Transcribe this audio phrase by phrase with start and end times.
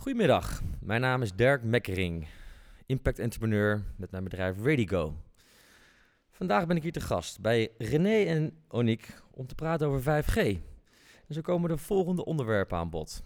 [0.00, 2.26] Goedemiddag, mijn naam is Dirk Mekkering,
[2.86, 5.14] impact entrepreneur met mijn bedrijf Radigo.
[6.30, 10.36] Vandaag ben ik hier te gast bij René en Oniek om te praten over 5G.
[11.26, 13.22] En zo komen de volgende onderwerpen aan bod.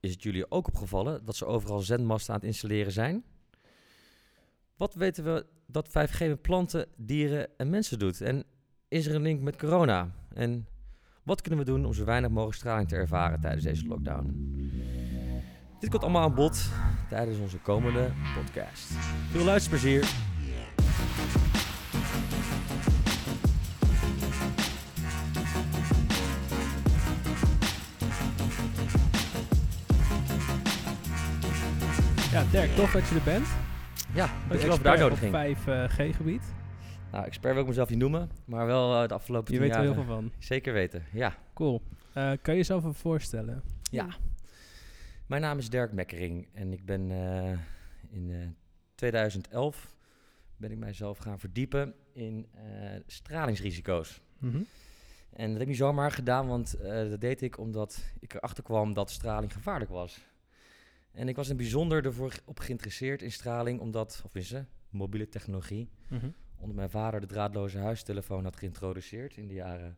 [0.00, 3.24] Is het jullie ook opgevallen dat ze overal zendmasten aan het installeren zijn?
[4.76, 8.20] Wat weten we dat 5G met planten, dieren en mensen doet?
[8.20, 8.44] En
[8.88, 10.14] is er een link met corona?
[10.34, 10.66] En
[11.22, 14.54] wat kunnen we doen om zo weinig mogelijk straling te ervaren tijdens deze lockdown?
[15.80, 16.70] Dit komt allemaal aan bod
[17.08, 18.90] tijdens onze komende podcast.
[19.30, 20.04] Veel luisterplezier.
[32.32, 33.46] Ja, Dirk, tof dat je er bent.
[34.14, 35.56] Ja, dankjewel voor de uitnodiging.
[35.56, 36.54] 5G-gebied.
[37.12, 39.76] Nou, expert wil ik mezelf niet noemen, maar wel uh, de afgelopen Je tien weet
[39.76, 39.94] er jaar.
[39.94, 40.30] heel veel van.
[40.38, 41.34] Zeker weten, ja.
[41.54, 41.82] Cool.
[42.14, 43.62] Uh, kan je jezelf even voorstellen?
[43.90, 44.06] Ja.
[45.26, 47.58] Mijn naam is Dirk Mekkering en ik ben uh,
[48.08, 48.56] in
[48.94, 49.94] 2011
[50.56, 52.48] ben ik mijzelf gaan verdiepen in
[53.06, 54.20] stralingsrisico's.
[54.38, 54.66] Mm -hmm.
[55.30, 58.94] En dat heb ik niet zomaar gedaan, want dat deed ik omdat ik erachter kwam
[58.94, 60.26] dat straling gevaarlijk was.
[61.12, 64.64] En ik was in het bijzonder ervoor op geïnteresseerd in straling, omdat, of is ze,
[64.90, 65.88] mobiele technologie.
[66.08, 66.34] Mm -hmm.
[66.56, 69.96] Omdat mijn vader de draadloze huistelefoon had geïntroduceerd in de jaren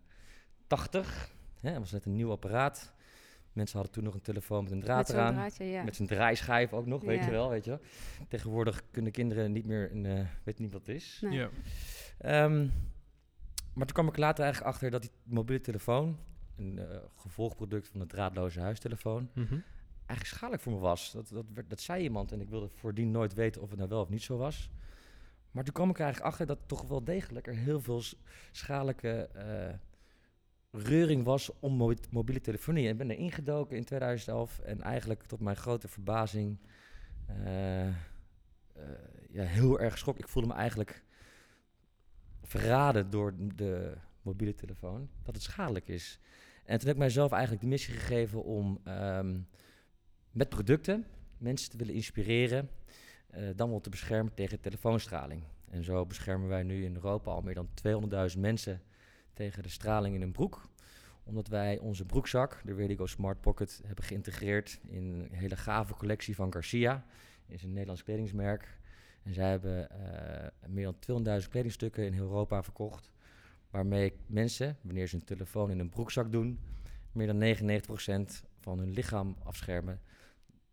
[0.66, 1.34] 80.
[1.60, 2.92] Hè, dat was net een nieuw apparaat.
[3.58, 5.34] Mensen hadden toen nog een telefoon met een draad met eraan.
[5.34, 5.82] Draadje, ja.
[5.82, 7.24] Met zijn draaischijf ook nog, weet Ja.
[7.24, 7.80] je wel, weet je wel.
[8.28, 11.18] Tegenwoordig kunnen kinderen niet meer, een, uh, weet niet wat het is.
[11.22, 11.32] Nee.
[11.32, 12.44] Ja.
[12.44, 12.72] Um,
[13.74, 16.18] maar toen kwam ik later eigenlijk achter dat die mobiele telefoon,
[16.56, 16.84] een uh,
[17.16, 19.62] gevolgproduct van de draadloze huistelefoon, Mm -hmm.
[19.96, 21.12] eigenlijk schadelijk voor me was.
[21.12, 23.90] Dat, dat, werd, dat zei iemand en ik wilde voordien nooit weten of het nou
[23.90, 24.70] wel of niet zo was.
[25.50, 28.02] Maar toen kwam ik er eigenlijk achter dat toch wel degelijk er heel veel
[28.52, 29.74] schadelijke uh,
[30.70, 32.84] reuring was om mo mobiele telefonie.
[32.84, 36.58] En ik ben er ingedoken in 2011 en eigenlijk tot mijn grote verbazing
[37.30, 37.92] uh, uh,
[39.30, 40.24] ja, heel erg geschrokken.
[40.24, 41.02] Ik voelde me eigenlijk
[42.42, 46.18] verraden door de mobiele telefoon dat het schadelijk is.
[46.64, 49.48] En toen heb ik mijzelf eigenlijk de missie gegeven om um,
[50.30, 51.06] met producten
[51.38, 52.70] mensen te willen inspireren,
[53.36, 55.42] uh, dan wel te beschermen tegen telefoonstraling.
[55.70, 57.68] En zo beschermen wij nu in Europa al meer dan
[58.34, 58.82] 200.000 mensen
[59.38, 60.68] tegen de straling in hun broek.
[61.24, 66.34] Omdat wij onze broekzak, de Radigo Smart Pocket, hebben geïntegreerd in een hele gave collectie
[66.34, 67.04] van Garcia.
[67.46, 68.78] is een Nederlands kledingsmerk.
[69.22, 73.10] En zij hebben uh, meer dan 200.000 kledingstukken in Europa verkocht.
[73.70, 76.58] Waarmee mensen, wanneer ze een telefoon in een broekzak doen,
[77.12, 77.40] meer dan
[78.40, 80.00] 99% van hun lichaam afschermen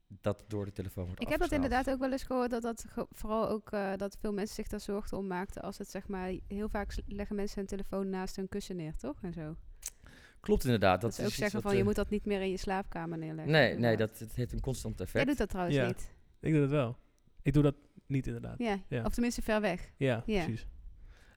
[0.07, 2.85] dat door de telefoon wordt Ik heb dat inderdaad ook wel eens gehoord, dat dat
[3.11, 6.33] vooral ook uh, dat veel mensen zich daar zorgen om maakten als het zeg maar,
[6.47, 9.21] heel vaak leggen mensen hun telefoon naast hun kussen neer, toch?
[9.21, 9.55] En zo.
[10.39, 11.01] Klopt inderdaad.
[11.01, 13.17] Dat, dat is ook zeggen van, uh, je moet dat niet meer in je slaapkamer
[13.17, 13.51] neerleggen.
[13.51, 13.97] Nee, inderdaad.
[13.97, 15.13] nee dat, het heeft een constant effect.
[15.13, 15.87] Jij doet dat trouwens ja.
[15.87, 16.13] niet.
[16.39, 16.97] Ik doe dat wel.
[17.41, 18.57] Ik doe dat niet inderdaad.
[18.57, 19.03] Ja, ja.
[19.03, 19.91] of tenminste ver weg.
[19.97, 20.43] Ja, ja.
[20.43, 20.67] precies.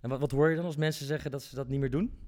[0.01, 2.28] En wat, wat hoor je dan als mensen zeggen dat ze dat niet meer doen?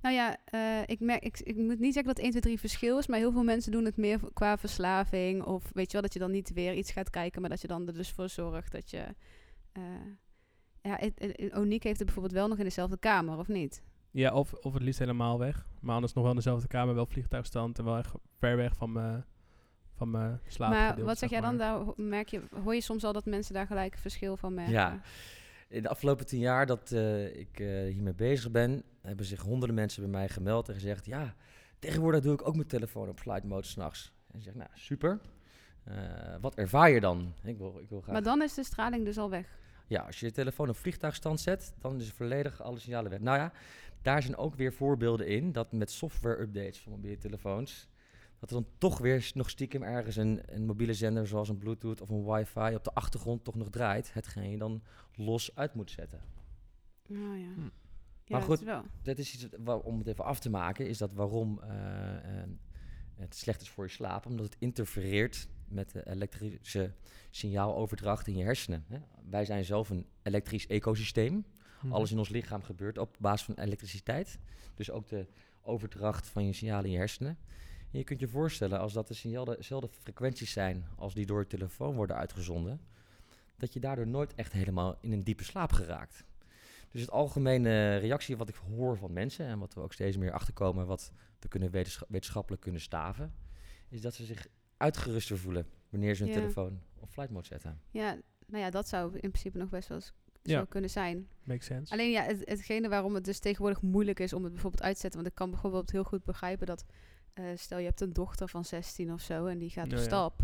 [0.00, 2.98] Nou ja, uh, ik, merk, ik, ik moet niet zeggen dat 1, 2, 3 verschil
[2.98, 5.44] is, maar heel veel mensen doen het meer qua verslaving.
[5.44, 7.68] Of weet je wel, dat je dan niet weer iets gaat kijken, maar dat je
[7.68, 9.04] dan er dus voor zorgt dat je...
[9.78, 9.84] Uh,
[10.82, 11.00] ja,
[11.54, 13.82] Oniek heeft het bijvoorbeeld wel nog in dezelfde kamer, of niet?
[14.10, 15.66] Ja, of, of het liefst helemaal weg.
[15.80, 18.92] Maar anders nog wel in dezelfde kamer, wel vliegtuigstand en wel echt ver weg van
[18.92, 19.24] mijn
[19.98, 20.70] van mijn slaap.
[20.70, 21.56] Maar wat zeg jij dan?
[21.56, 24.72] Daar merk je, hoor je soms al dat mensen daar gelijk verschil van merken?
[24.72, 25.00] Ja,
[25.68, 29.76] in de afgelopen tien jaar dat uh, ik uh, hiermee bezig ben, hebben zich honderden
[29.76, 31.34] mensen bij mij gemeld en gezegd: Ja,
[31.78, 34.12] tegenwoordig doe ik ook mijn telefoon op flight mode s'nachts.
[34.30, 35.20] En ik zeg: Nou, super.
[35.88, 35.94] Uh,
[36.40, 37.34] wat ervaar je dan?
[37.42, 38.12] Ik wil, ik wil graag...
[38.12, 39.58] Maar dan is de straling dus al weg.
[39.86, 43.20] Ja, als je je telefoon op vliegtuigstand zet, dan is volledig alle signalen weg.
[43.20, 43.52] Nou ja,
[44.02, 47.88] daar zijn ook weer voorbeelden in dat met software-updates van mobiele telefoons
[48.38, 52.00] dat er dan toch weer nog stiekem ergens een, een, mobiele zender zoals een Bluetooth
[52.00, 54.14] of een wifi op de achtergrond toch nog draait.
[54.14, 54.82] Hetgeen je dan
[55.14, 56.20] los uit moet zetten.
[57.10, 57.52] Oh ja.
[57.54, 57.60] Hm.
[57.60, 57.70] ja
[58.28, 58.84] maar goed, dat is, wel.
[59.02, 59.48] dat is iets
[59.82, 62.42] om het even af te maken, is dat waarom uh, uh,
[63.14, 64.26] het slecht is voor je slaap.
[64.26, 66.92] Omdat het interfereert met de elektrische
[67.30, 68.84] signaaloverdracht in je hersenen.
[68.88, 68.98] Hè.
[69.30, 71.32] Wij zijn zelf een elektrisch ecosysteem.
[71.32, 71.42] Mhm.
[71.80, 71.92] Hm.
[71.92, 74.38] Alles in ons lichaam gebeurt op basis van elektriciteit.
[74.74, 75.26] Dus ook de
[75.62, 77.38] overdracht van je signalen in je hersenen.
[77.92, 81.94] En je kunt je voorstellen, als dat dezelfde frequenties zijn als die door je telefoon
[81.94, 82.80] worden uitgezonden,
[83.56, 86.24] dat je daardoor nooit echt helemaal in een diepe slaap geraakt.
[86.90, 90.32] Dus het algemene reactie wat ik hoor van mensen en wat we ook steeds meer
[90.32, 93.34] achterkomen, wat we kunnen wetensch wetenschappelijk kunnen staven,
[93.88, 94.46] is dat ze zich
[94.76, 96.38] uitgeruster voelen wanneer ze hun Ja.
[96.38, 97.80] telefoon op flight mode zetten.
[97.90, 100.12] Ja, nou ja, dat zou in principe nog best wel eens
[100.42, 100.54] Ja.
[100.54, 101.28] zou kunnen zijn.
[101.42, 101.92] Makes sense.
[101.92, 105.00] Alleen ja, het, hetgene waarom het dus tegenwoordig moeilijk is om het bijvoorbeeld uit te
[105.00, 106.84] zetten, want ik kan bijvoorbeeld heel goed begrijpen dat
[107.38, 109.98] eh, stel je hebt een dochter van 16 of zo en die gaat op ja.
[109.98, 110.38] stap.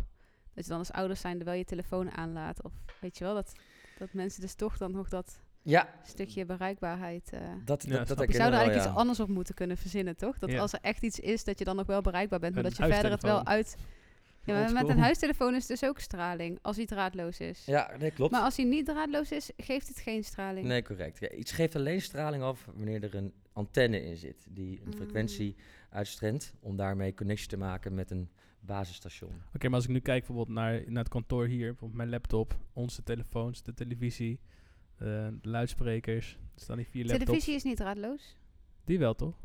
[0.55, 2.63] Dat je dan als ouders zijn wel je telefoon aanlaat.
[2.63, 3.53] Of weet je wel, dat,
[3.99, 7.31] dat mensen dus toch dan nog dat Ja, stukje bereikbaarheid...
[7.33, 8.87] eh, dat, Ja, dat, je zou er wel, eigenlijk ja.
[8.91, 10.39] iets anders op moeten kunnen verzinnen, toch?
[10.39, 10.61] Dat Ja.
[10.61, 12.79] als er echt iets is, dat je dan nog wel bereikbaar bent, maar Een dat
[12.87, 13.77] je verder het wel uit...
[14.47, 17.65] Ja, maar met een huistelefoon is dus ook straling, als hij draadloos is.
[17.65, 18.33] Ja, nee, klopt.
[18.33, 20.67] Maar als hij niet draadloos is, geeft het geen straling.
[20.67, 21.19] Nee, correct.
[21.21, 24.93] Ja, iets geeft alleen straling af wanneer er een antenne in zit die een Mm.
[24.95, 25.57] frequentie
[25.95, 28.31] uitstrendt om daarmee connectie te maken met een
[28.61, 29.43] basisstation.
[29.55, 32.57] Oké, maar als ik nu kijk bijvoorbeeld naar, naar het kantoor hier, bijvoorbeeld mijn laptop,
[32.73, 34.41] onze telefoons, de televisie,
[34.95, 35.07] eh,
[35.41, 37.25] de luidsprekers, er staan die vier laptops.
[37.25, 38.37] Televisie is niet draadloos.
[38.85, 39.43] Die wel, toch?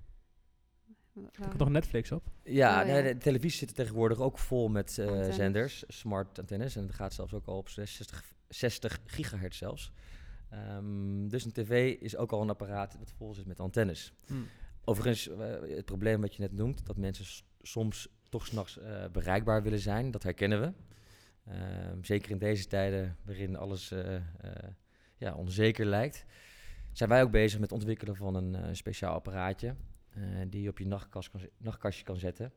[1.16, 2.24] Ik heb nog Netflix op.
[2.44, 3.14] Ja, Oh, nee, ja.
[3.14, 6.76] de televisie zit er tegenwoordig ook vol met eh, zenders, smart antennes.
[6.76, 9.92] En dat gaat zelfs ook al op 60, 60 gigahertz zelfs.
[10.50, 14.14] Ehm, dus een tv is ook al een apparaat dat vol zit met antennes.
[14.84, 17.26] Overigens, eh, het probleem wat je net noemt, dat mensen
[17.62, 20.74] soms toch s'nachts eh bereikbaar willen zijn, dat herkennen we.
[21.52, 24.16] Ehm, zeker in deze tijden waarin alles eh,
[25.18, 26.26] ja, onzeker lijkt,
[26.92, 29.76] zijn wij ook bezig met het ontwikkelen van een speciaal apparaatje
[30.48, 32.54] die je op je nachtkast kan, z- nachtkastje kan zetten.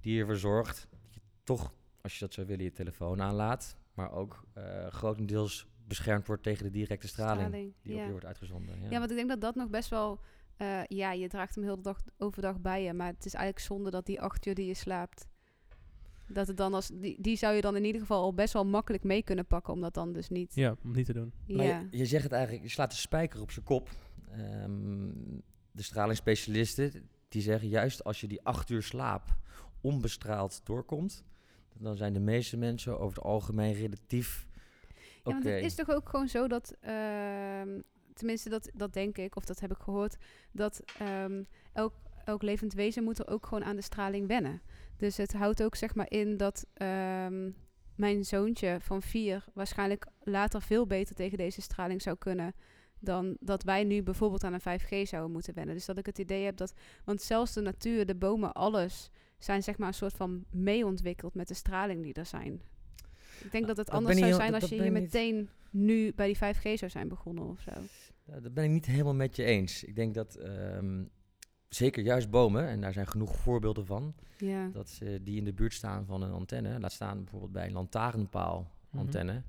[0.00, 4.12] Die ervoor zorgt dat je toch, als je dat zou willen, je telefoon aanlaat, maar
[4.12, 4.44] ook
[4.88, 8.74] grotendeels beschermd wordt tegen de directe straling, Straling, die op je wordt uitgezonden.
[8.90, 10.20] Ja, want ik denk dat dat nog best wel...
[10.58, 12.92] eh, ja, je draagt hem heel de dag overdag bij je.
[12.92, 15.26] Maar het is eigenlijk zonde dat die acht uur die je slaapt...
[16.30, 16.90] Dat het dan als...
[16.94, 19.72] Die, die zou je dan in ieder geval al best wel makkelijk mee kunnen pakken.
[19.72, 20.54] Om dat dan dus niet...
[20.54, 21.32] Ja, om niet te doen.
[21.46, 21.86] Maar Ja.
[21.90, 23.88] je, je zegt het eigenlijk, je slaat de spijker op zijn kop.
[24.30, 25.10] Ehm,
[25.70, 29.36] de stralingsspecialisten die zeggen juist als je die acht uur slaap
[29.80, 31.24] onbestraald doorkomt,
[31.78, 34.46] dan zijn de meeste mensen over het algemeen relatief
[34.96, 35.54] Ja, want oké.
[35.54, 37.80] het is toch ook gewoon zo dat, ehm,
[38.18, 40.16] tenminste dat, dat denk ik, of dat heb ik gehoord,
[40.52, 41.42] dat ehm,
[41.72, 41.94] elk,
[42.24, 44.62] elk levend wezen moet er ook gewoon aan de straling wennen.
[44.96, 47.50] Dus het houdt ook zeg maar in dat ehm,
[47.94, 52.54] mijn zoontje van vier waarschijnlijk later veel beter tegen deze straling zou kunnen
[53.00, 55.74] dan dat wij nu bijvoorbeeld aan een 5G zouden moeten wennen.
[55.74, 56.74] Dus dat ik het idee heb dat,
[57.04, 61.34] want zelfs de natuur, de bomen, alles zijn zeg maar een soort van mee ontwikkeld
[61.34, 62.60] met de straling die er zijn.
[63.44, 66.78] Ik denk dat het anders zou zijn als je hier meteen nu bij die 5G
[66.78, 67.70] zou zijn begonnen of zo.
[68.42, 69.84] Dat ben ik niet helemaal met je eens.
[69.84, 71.04] Ik denk dat ehm,
[71.68, 74.68] zeker juist bomen, en daar zijn genoeg voorbeelden van, Ja.
[74.68, 77.72] dat ze die in de buurt staan van een antenne, laat staan bijvoorbeeld bij een
[77.72, 78.98] lantaarnpaal Mhm.
[78.98, 79.42] antenne,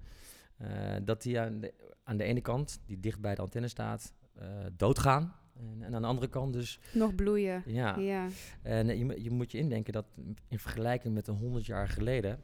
[0.57, 1.73] eh, dat die aan de,
[2.03, 5.33] aan de ene kant, die dicht bij de antenne staat, eh, doodgaan.
[5.53, 7.63] En, en aan de andere kant dus, Nog bloeien.
[7.65, 7.97] ja.
[7.97, 8.27] Ja.
[8.61, 10.05] En eh, je, moet- je moet je indenken dat
[10.47, 12.43] in vergelijking met een honderd jaar geleden,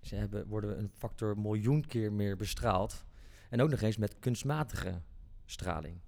[0.00, 3.04] ze hebben, worden een factor miljoen keer meer bestraald.
[3.50, 5.00] En ook nog eens met kunstmatige
[5.50, 6.00] straling.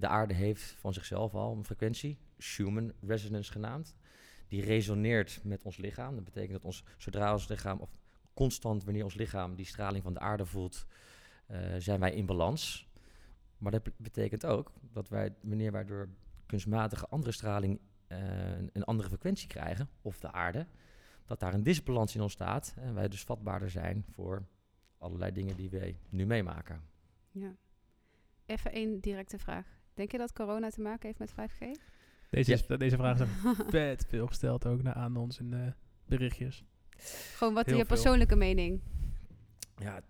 [0.00, 3.94] De aarde heeft van zichzelf al een frequentie, Schumann resonance genaamd.
[4.48, 6.14] Die resoneert met ons lichaam.
[6.14, 7.90] Dat betekent dat ons, zodra ons lichaam, of
[8.34, 10.86] constant wanneer ons lichaam die straling van de aarde voelt,
[11.46, 12.88] eh, zijn wij in balans.
[13.58, 16.08] Maar dat be- betekent ook dat wij, wanneer wij door
[16.46, 18.18] kunstmatige andere straling eh,
[18.72, 20.66] een andere frequentie krijgen, of de aarde,
[21.24, 24.46] dat daar een disbalans in ontstaat en wij dus vatbaarder zijn voor
[24.98, 26.82] allerlei dingen die wij nu meemaken.
[27.30, 27.54] ja.
[28.52, 29.66] Even één directe vraag.
[29.94, 31.58] Denk je dat corona te maken heeft met 5G?
[32.30, 32.56] Deze, Ja.
[32.56, 33.28] is, deze vraag is
[33.68, 35.72] vet veel gesteld ook naar aan ons in de
[36.06, 36.64] berichtjes.
[37.36, 37.94] Gewoon wat Heel je veel.
[37.96, 38.80] persoonlijke mening?
[39.76, 40.02] Ja,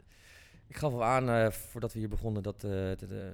[0.66, 3.30] ik gaf al aan eh, voordat we hier begonnen dat eh, het, eh,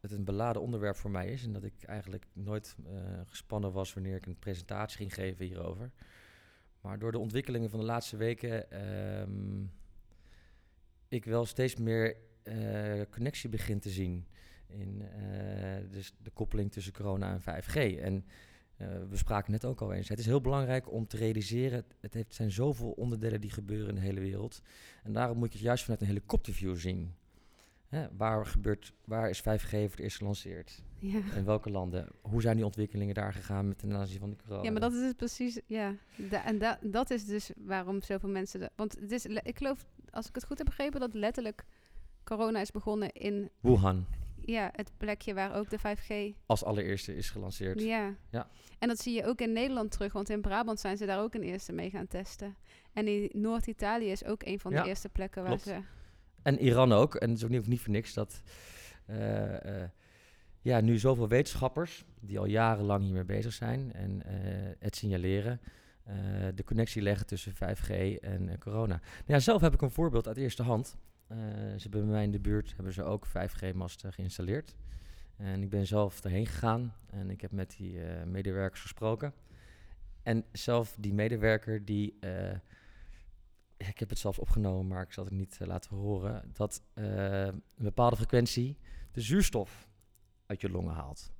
[0.00, 2.92] het een beladen onderwerp voor mij is en dat ik eigenlijk nooit eh,
[3.24, 5.90] gespannen was wanneer ik een presentatie ging geven hierover.
[6.80, 9.64] Maar door de ontwikkelingen van de laatste weken ehm,
[11.08, 12.16] ik wel steeds meer
[12.48, 14.26] eh, connectie begin te zien
[14.66, 18.00] in eh, dus de koppeling tussen corona en 5G.
[18.00, 18.24] En
[18.76, 20.08] eh, we spraken net ook al eens.
[20.08, 21.76] Het is heel belangrijk om te realiseren.
[21.76, 24.62] Het, het heeft, zijn zoveel onderdelen die gebeuren in de hele wereld.
[25.02, 27.14] En daarom moet je het juist vanuit een helikopterview zien.
[27.88, 30.82] Hè, waar, gebeurt, waar is 5G voor het eerst gelanceerd?
[30.98, 31.20] Ja.
[31.36, 32.08] In welke landen?
[32.20, 34.62] Hoe zijn die ontwikkelingen daar gegaan met ten aanzien van de corona?
[34.62, 35.94] Ja, maar dat is dus precies, ja.
[36.16, 38.70] Da- en da- dat is dus waarom zoveel mensen...
[38.76, 41.64] want het is, ik geloof, als ik het goed heb begrepen, dat letterlijk
[42.28, 44.06] corona is begonnen in Wuhan
[44.52, 46.36] ja, het plekje waar ook de 5G...
[46.46, 47.80] als allereerste is gelanceerd.
[47.80, 48.14] Ja.
[48.30, 48.48] Ja.
[48.78, 51.34] En dat zie je ook in Nederland terug, want in Brabant zijn ze daar ook
[51.34, 52.56] een eerste mee gaan testen.
[52.92, 55.66] En in Noord-Italië is ook een van Ja, de eerste plekken waar klopt.
[55.66, 55.80] ze...
[56.42, 57.14] En Iran ook.
[57.14, 58.42] En het is ook niet, niet voor niks dat
[59.06, 59.88] eh, eh,
[60.60, 64.34] ja, nu zoveel wetenschappers die al jarenlang hiermee bezig zijn en eh,
[64.78, 65.60] het signaleren,
[66.54, 68.94] de connectie leggen tussen 5G en corona.
[68.94, 70.96] Nou ja, zelf heb ik een voorbeeld uit eerste hand.
[71.28, 71.38] Eh,
[71.76, 74.76] ze hebben bij mij in de buurt hebben ze ook 5G-masten geïnstalleerd.
[75.36, 79.32] En ik ben zelf erheen gegaan en ik heb met die eh, medewerkers gesproken.
[80.22, 82.16] En zelf die medewerker die...
[82.20, 82.56] eh,
[83.76, 86.50] ik heb het zelfs opgenomen, maar ik zal het niet laten horen...
[86.52, 88.76] dat een bepaalde frequentie
[89.12, 89.88] de zuurstof
[90.46, 91.32] uit je longen haalt.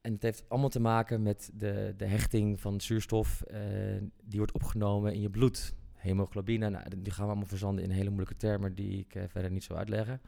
[0.00, 3.42] En het heeft allemaal te maken met de, de hechting van zuurstof...
[4.22, 5.74] die wordt opgenomen in je bloed.
[6.08, 8.74] Hemoglobine, nou, die gaan we allemaal verzanden in hele moeilijke termen...
[8.74, 10.20] die ik eh, verder niet zou uitleggen.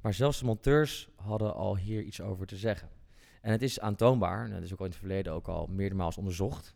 [0.00, 2.88] Maar zelfs de monteurs hadden al hier iets over te zeggen.
[3.40, 6.16] En het is aantoonbaar, en dat is ook al in het verleden ook al meermaals
[6.16, 6.74] onderzocht,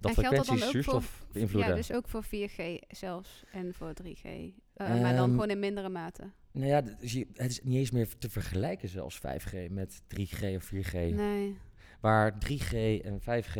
[0.00, 1.70] dat En dat frequenties zuurstof beïnvloeden.
[1.70, 4.22] Ja, dus ook voor 4G zelfs en voor 3G.
[4.22, 6.30] Eh, maar dan Ehm, gewoon in mindere mate.
[6.52, 10.92] Nou ja, het is niet eens meer te vergelijken zelfs 5G met 3G of 4G.
[10.92, 11.56] Nee.
[12.00, 13.56] Waar 3G en 5G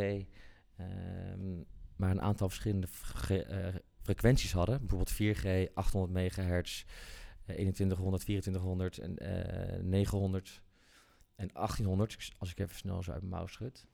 [0.77, 1.63] ehm,
[1.95, 2.87] maar een aantal verschillende
[3.27, 3.67] eh,
[4.09, 4.79] frequenties hadden.
[4.79, 6.83] Bijvoorbeeld 4G, 800 megahertz,
[7.45, 10.61] eh, 2100, 2400 en eh 900
[11.35, 12.13] en 1800.
[12.13, 13.85] Ik s- Als ik even snel zo uit mijn mouw schud.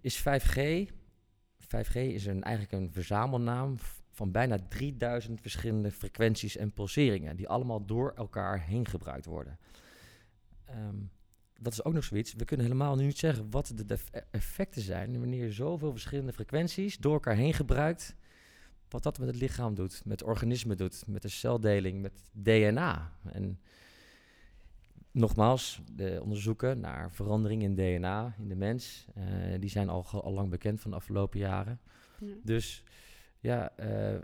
[0.00, 0.56] Is 5G...
[1.76, 3.76] 5G is een, eigenlijk een verzamelnaam
[4.10, 7.36] van bijna 3000 verschillende frequenties en pulseringen...
[7.36, 9.58] die allemaal door elkaar heen gebruikt worden.
[10.64, 10.96] Ehm,
[11.60, 12.34] dat is ook nog zoiets.
[12.34, 15.18] We kunnen helemaal nu niet zeggen wat de e- effecten zijn...
[15.18, 18.16] wanneer je zoveel verschillende frequenties door elkaar heen gebruikt...
[18.88, 21.04] wat dat met het lichaam doet, met het organisme doet...
[21.06, 23.12] met de celdeling, met DNA.
[23.32, 23.60] En
[25.10, 29.06] nogmaals, de onderzoeken naar verandering in DNA in de mens...
[29.14, 29.24] eh,
[29.60, 31.80] die zijn al, al lang bekend van de afgelopen jaren...
[32.20, 32.34] Ja.
[32.42, 32.84] Dus
[33.40, 34.20] ja, eh,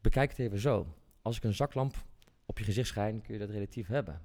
[0.00, 0.86] bekijk het even zo.
[1.22, 2.04] Als ik een zaklamp
[2.46, 4.20] op je gezicht schijn, kun je dat relatief hebben.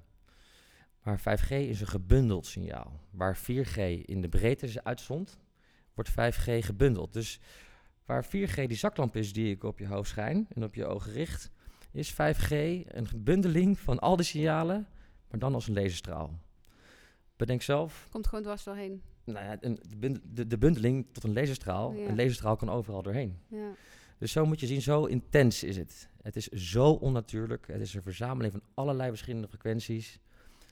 [1.02, 3.00] Maar 5G is een gebundeld signaal.
[3.10, 5.38] Waar 4G in de breedte uitzond,
[5.94, 7.12] wordt 5G gebundeld.
[7.12, 7.40] Dus
[8.06, 11.12] waar 4G die zaklamp is die ik op je hoofd schijn en op je ogen
[11.12, 11.50] richt,
[11.92, 12.50] is 5G
[12.86, 14.86] een bundeling van al die signalen,
[15.30, 16.38] maar dan als een laserstraal.
[17.36, 19.02] Bedenk zelf, Komt gewoon dwars doorheen.
[19.24, 21.92] nou ja, een, de, bund- de, de bundeling tot een laserstraal.
[21.92, 22.08] Ja.
[22.08, 23.38] Een laserstraal kan overal doorheen.
[23.48, 23.70] Ja.
[24.18, 26.08] Dus zo moet je zien, zo intens is het.
[26.22, 27.66] Het is zo onnatuurlijk.
[27.66, 30.20] Het is een verzameling van allerlei verschillende frequenties...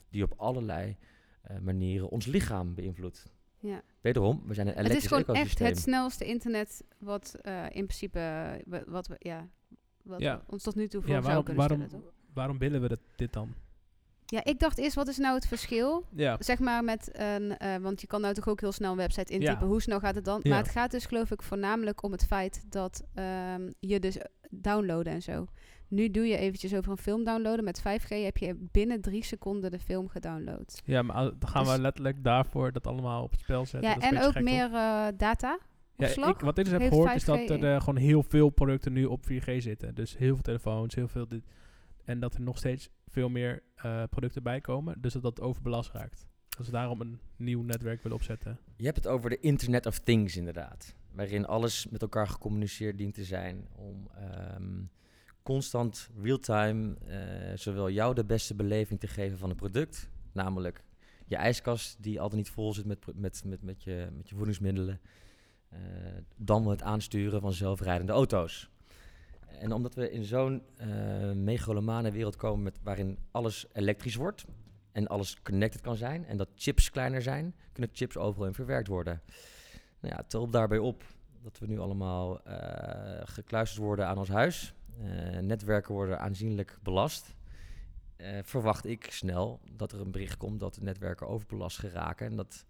[0.09, 0.97] die op allerlei
[1.43, 3.27] eh, manieren ons lichaam beïnvloedt.
[3.59, 3.83] ja.
[4.05, 7.87] Wederom, we zijn een Het is elektrisch gewoon echt het snelste internet wat eh, in
[7.87, 9.49] principe eh, wa- wat we, ja,
[10.03, 10.37] wat Ja.
[10.47, 12.05] we ons tot nu toe voor Ja, zou waarom, kunnen waarom, stellen.
[12.05, 12.13] toch?
[12.35, 13.55] waarom willen we dat, dit dan?
[14.27, 16.05] Ja, ik dacht eerst, wat is nou het verschil?
[16.15, 18.97] Ja, Zeg maar met een, eh, want je kan nou toch ook heel snel een
[18.97, 19.61] website intypen.
[19.61, 19.67] Ja.
[19.67, 20.41] Hoe snel gaat het dan?
[20.43, 20.51] Ja.
[20.51, 24.17] Maar het gaat dus geloof ik voornamelijk om het feit dat ehm, je dus
[24.51, 25.47] downloaden en zo.
[25.89, 27.65] Nu doe je eventjes over een film downloaden.
[27.65, 30.83] Met 5G heb je binnen drie seconden de film gedownload.
[30.85, 33.91] ja maar al- dan gaan Dus- we letterlijk daarvoor dat allemaal op het spel zetten.
[33.91, 35.59] Ja, Dat is een en ook gek, meer eh, data.
[35.97, 38.23] Ja, ik, wat ik dus heb heeft gehoord is 5G dat er eh, gewoon heel
[38.23, 39.95] veel producten nu op 4G zitten.
[39.95, 41.43] Dus heel veel telefoons, heel veel dit.
[42.05, 45.01] En dat er nog steeds veel meer eh, producten bij komen.
[45.01, 46.27] Dus dat dat overbelast raakt.
[46.57, 48.59] Dat ze daarom een nieuw netwerk willen opzetten.
[48.77, 50.95] Je hebt het over de Internet of Things inderdaad.
[51.13, 53.67] Waarin alles met elkaar gecommuniceerd dient te zijn.
[53.77, 54.83] Om ehm,
[55.45, 60.11] constant, real-time, eh, zowel jou de beste beleving te geven van het product.
[60.33, 60.83] Namelijk
[61.27, 65.01] je ijskast die altijd niet vol zit met, met, met, met, je, met je voedingsmiddelen.
[65.69, 65.79] eh,
[66.37, 68.71] dan het aansturen van zelfrijdende auto's.
[69.59, 74.45] En omdat we in zo'n eh megalomane wereld komen met, waarin alles elektrisch wordt
[74.93, 78.89] en alles connected kan zijn en dat chips kleiner zijn, kunnen chips overal in verwerkt
[78.89, 79.23] worden.
[80.01, 81.05] Nou ja, tel daarbij op
[81.43, 82.41] dat we nu allemaal
[83.25, 84.75] gekluisterd worden aan ons huis.
[85.03, 87.35] Eh, netwerken worden aanzienlijk belast.
[88.17, 92.37] Eh, verwacht ik snel dat er een bericht komt dat de netwerken overbelast geraken en
[92.37, 92.65] dat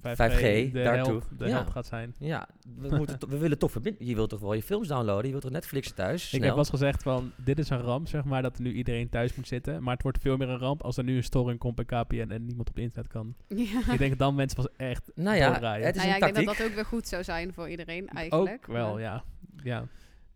[0.00, 1.22] 5G de daartoe.
[1.38, 1.50] de Ja.
[1.50, 2.14] helft gaat zijn.
[2.18, 4.06] ja, we, moeten we willen toch verbinden.
[4.06, 6.32] Je wilt toch wel je films downloaden, je wilt toch Netflix thuis?
[6.32, 8.72] Ik heb wel eens gezegd van, dit is een ramp, zeg maar, dat er nu
[8.72, 9.82] iedereen thuis moet zitten.
[9.82, 12.30] Maar het wordt veel meer een ramp als er nu een storing komt bij KPN
[12.30, 13.34] en niemand op het internet kan.
[13.56, 13.92] Ja.
[13.92, 16.34] ik denk dat dan mensen pas echt nou ja, het is nou ja, een ik
[16.34, 18.54] denk dat dat ook weer goed zou zijn voor iedereen eigenlijk.
[18.54, 19.24] Ook wel, Maar- ja.
[19.62, 19.86] ja.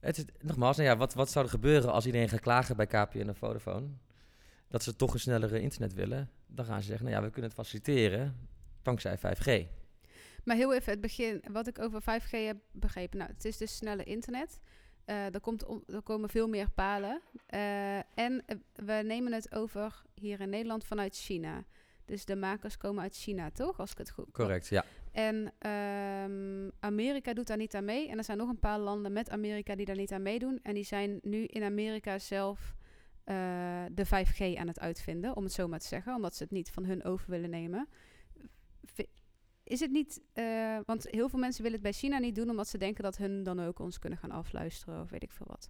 [0.07, 2.87] Het is, nogmaals, nou ja, wat, wat zou er gebeuren als iedereen gaat klagen bij
[2.87, 3.87] KPN en Vodafone?
[4.69, 6.31] Dat ze toch een snellere internet willen.
[6.47, 8.49] Dan gaan ze zeggen, nou ja, we kunnen het faciliteren
[8.83, 9.67] dankzij 5G.
[10.45, 13.19] Maar heel even het begin, wat ik over 5G heb begrepen.
[13.19, 14.61] Nou, het is dus snelle internet.
[15.05, 17.21] Eh, er, komt om, er komen veel meer palen.
[17.47, 21.65] Eh, en eh, we nemen het over hier in Nederland vanuit China.
[22.05, 23.81] Dus de makers komen uit China, toch?
[23.81, 24.85] Als ik het goed Correct, ja.
[25.17, 28.09] En ehm, Amerika doet daar niet aan mee.
[28.09, 30.59] En er zijn nog een paar landen met Amerika die daar niet aan meedoen.
[30.63, 32.75] En die zijn nu in Amerika zelf
[33.25, 36.15] eh, de 5G aan het uitvinden, om het zo maar te zeggen.
[36.15, 37.89] Omdat ze het niet van hun over willen nemen.
[39.65, 42.69] Is het niet, eh, want heel veel mensen willen het bij China niet doen, omdat
[42.69, 45.69] ze denken dat hun dan ook ons kunnen gaan afluisteren of weet ik veel wat.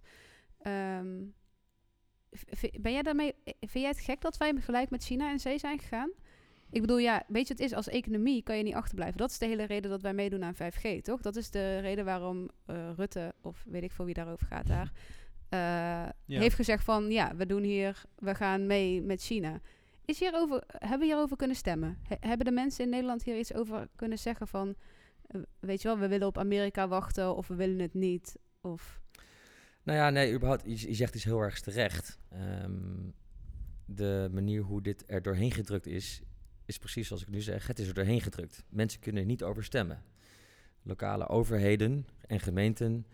[0.57, 1.23] Ehm,
[2.81, 5.57] ben jij daarmee, eh, vind jij het gek dat wij gelijk met China in zee
[5.57, 6.11] zijn gegaan?
[6.71, 7.73] Ik bedoel, ja, weet je het is?
[7.73, 9.17] Als economie kan je niet achterblijven.
[9.17, 11.21] Dat is de hele reden dat wij meedoen aan 5G, toch?
[11.21, 14.91] Dat is de reden waarom eh, Rutte, of weet ik voor wie daarover gaat daar,
[15.49, 15.59] eh,
[16.25, 16.39] Ja.
[16.39, 19.59] heeft gezegd van, ja, we doen hier, we gaan mee met China.
[20.05, 21.97] Is hierover, hebben we hierover kunnen stemmen?
[22.07, 24.75] He- hebben de mensen in Nederland hier iets over kunnen zeggen van,
[25.27, 28.35] eh, weet je wel, we willen op Amerika wachten of we willen het niet?
[28.61, 29.01] Of,
[29.83, 32.19] Nou ja, nee, überhaupt, je, je zegt iets heel erg terecht.
[32.29, 33.09] Ehm,
[33.85, 36.21] de manier hoe dit er doorheen gedrukt is,
[36.67, 37.67] is precies zoals ik nu zeg.
[37.67, 38.63] Het is er doorheen gedrukt.
[38.69, 40.03] Mensen kunnen er niet over stemmen.
[40.81, 43.05] Lokale overheden en gemeenten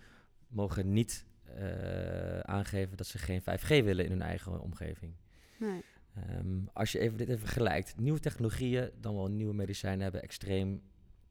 [0.47, 5.13] mogen niet eh, aangeven dat ze geen 5G willen in hun eigen omgeving.
[5.57, 5.83] nee.
[6.15, 10.81] Ehm, als je even dit even vergelijkt, nieuwe technologieën, dan wel nieuwe medicijnen hebben extreem.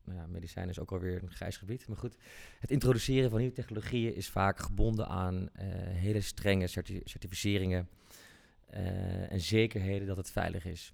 [0.05, 1.87] Nou ja, medicijnen is ook alweer een grijs gebied.
[1.89, 2.17] Maar goed,
[2.61, 7.89] het introduceren van nieuwe technologieën is vaak gebonden aan eh, hele strenge certi- certificeringen
[8.67, 10.93] eh, en zekerheden dat het veilig is.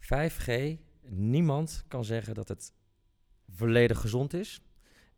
[0.00, 0.78] 5G,
[1.08, 2.72] niemand kan zeggen dat het
[3.48, 4.60] volledig gezond is.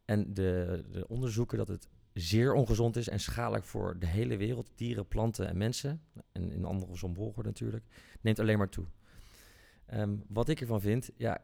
[0.05, 4.71] En de, de onderzoeken dat het zeer ongezond is en schadelijk voor de hele wereld,
[4.75, 7.85] dieren, planten en mensen, en in andere volgorde natuurlijk,
[8.21, 8.87] neemt alleen maar toe.
[9.87, 11.43] Ehm, wat ik ervan vind, ja,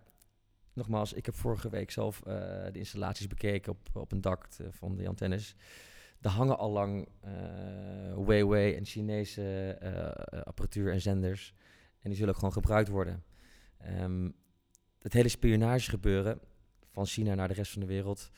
[0.72, 2.34] nogmaals, ik heb vorige week zelf eh,
[2.72, 5.54] de installaties bekeken op, op een dak eh, van de antennes.
[6.20, 9.76] Er hangen al lang eh Huawei en Chinese
[10.44, 11.54] apparatuur en zenders.
[12.06, 13.24] En die zullen ook gewoon gebruikt worden.
[13.78, 14.30] Ehm,
[14.98, 16.40] het hele spionagegebeuren
[16.90, 18.30] van China naar de rest van de wereld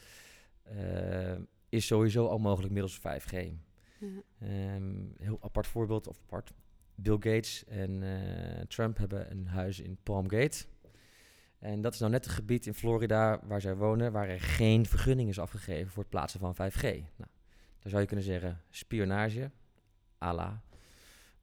[0.62, 1.36] eh,
[1.68, 3.32] is sowieso al mogelijk middels 5G.
[3.32, 4.06] Ja.
[4.38, 6.52] Ehm, heel apart voorbeeld, of apart.
[6.94, 10.64] Bill Gates en eh, Trump hebben een huis in Palmgate.
[11.58, 14.86] En dat is nou net het gebied in Florida waar zij wonen, waar er geen
[14.86, 16.82] vergunning is afgegeven voor het plaatsen van 5G.
[16.82, 17.30] Nou,
[17.78, 19.50] daar zou je kunnen zeggen spionage,
[20.18, 20.62] ala.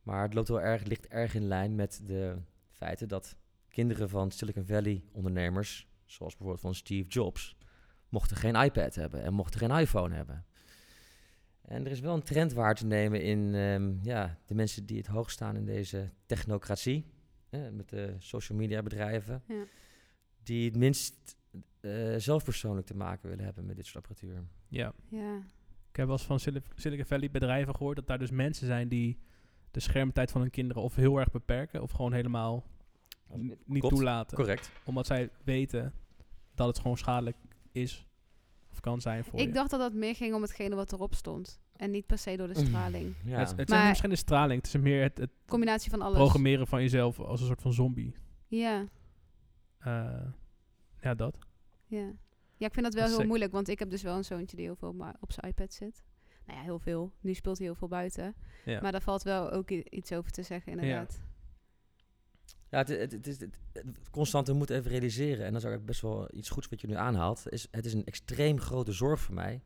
[0.06, 2.38] Maar het loopt wel erg, ligt erg in lijn met de
[2.70, 3.36] feiten dat
[3.68, 7.56] kinderen van Silicon Valley ondernemers, zoals bijvoorbeeld van Steve Jobs,
[8.10, 10.46] mochten geen iPad hebben en mochten geen iPhone hebben.
[11.62, 14.98] En er is wel een trend waar te nemen in ehm, ja, de mensen die
[14.98, 17.06] het hoog staan in deze technocratie,
[17.50, 19.64] hè, met de social media bedrijven, Ja.
[20.44, 21.36] die het minst
[21.80, 24.44] eh, zelf persoonlijk te maken willen hebben met dit soort apparatuur.
[24.68, 24.94] Ja.
[25.10, 25.38] ja.
[25.90, 28.88] Ik heb wel eens van Sil- Silicon Valley bedrijven gehoord dat daar dus mensen zijn
[28.88, 29.20] die
[29.76, 32.64] de schermtijd van hun kinderen of heel erg beperken of gewoon helemaal
[33.66, 33.96] niet Klopt.
[33.96, 34.38] toelaten.
[34.38, 34.72] Correct.
[34.86, 35.94] Omdat zij weten
[36.56, 37.38] dat het gewoon schadelijk
[37.72, 38.08] is
[38.72, 39.54] of kan zijn voor Ik je.
[39.54, 41.60] dacht dat dat meer ging om hetgene wat erop stond.
[41.76, 43.16] En niet per se door de straling.
[43.26, 43.38] Ja.
[43.40, 46.18] Het, het Maar- zijn misschien de straling, het is meer het, het Combinatie van alles.
[46.18, 48.14] programmeren van jezelf als een soort van zombie.
[48.48, 48.86] Ja,
[49.78, 50.22] Eh,
[51.02, 51.38] ja, dat.
[51.86, 52.12] ja.
[52.58, 53.28] Ja, ik vind dat wel Dat heel sick.
[53.28, 55.74] moeilijk, want ik heb dus wel een zoontje die heel veel maar op zijn iPad
[55.74, 56.04] zit.
[56.46, 57.12] Nou ja, heel veel.
[57.20, 58.36] Nu speelt hij heel veel buiten.
[58.66, 58.82] Ja.
[58.82, 61.20] Maar daar valt wel ook iets over te zeggen, inderdaad.
[62.70, 65.46] Ja, het, het, het is het, het constante moet even realiseren.
[65.46, 67.44] En dat is ook best wel iets goeds wat je nu aanhaalt.
[67.50, 69.62] Is, het is een extreem grote zorg voor mij.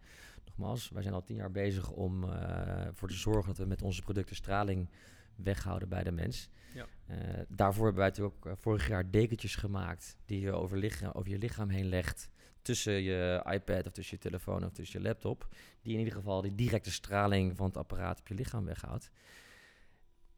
[0.45, 3.81] Nogmaals, wij zijn al tien jaar bezig om uh, voor te zorgen dat we met
[3.81, 4.89] onze producten straling
[5.35, 6.49] weghouden bij de mens.
[6.73, 6.85] Ja.
[7.09, 11.11] Uh, daarvoor hebben wij natuurlijk ook uh, vorig jaar dekentjes gemaakt die je over, lichaam,
[11.11, 12.29] over je lichaam heen legt.
[12.61, 15.47] Tussen je iPad of tussen je telefoon of tussen je laptop.
[15.81, 19.11] Die in ieder geval die directe straling van het apparaat op je lichaam weghoudt.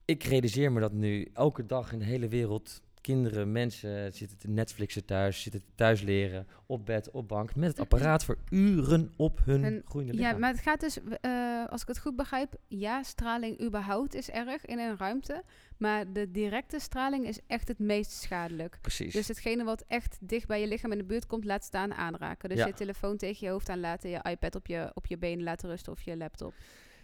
[0.05, 4.47] Ik realiseer me dat nu elke dag in de hele wereld kinderen, mensen zitten te
[4.49, 9.39] Netflixen thuis, zitten thuis leren, op bed, op bank, met het apparaat voor uren op
[9.45, 10.31] hun En- groeiende lichaam.
[10.33, 14.29] Ja, maar het gaat dus, uh, als ik het goed begrijp, ja, straling überhaupt is
[14.29, 15.43] erg in een ruimte.
[15.77, 18.77] Maar de directe straling is echt het meest schadelijk.
[18.81, 19.13] Precies.
[19.13, 22.49] Dus hetgene wat echt dicht bij je lichaam in de buurt komt, laat staan aanraken.
[22.49, 22.65] Dus Ja.
[22.65, 25.91] je telefoon tegen je hoofd aanlaten, je iPad op je, op je benen laten rusten
[25.91, 26.53] of je laptop.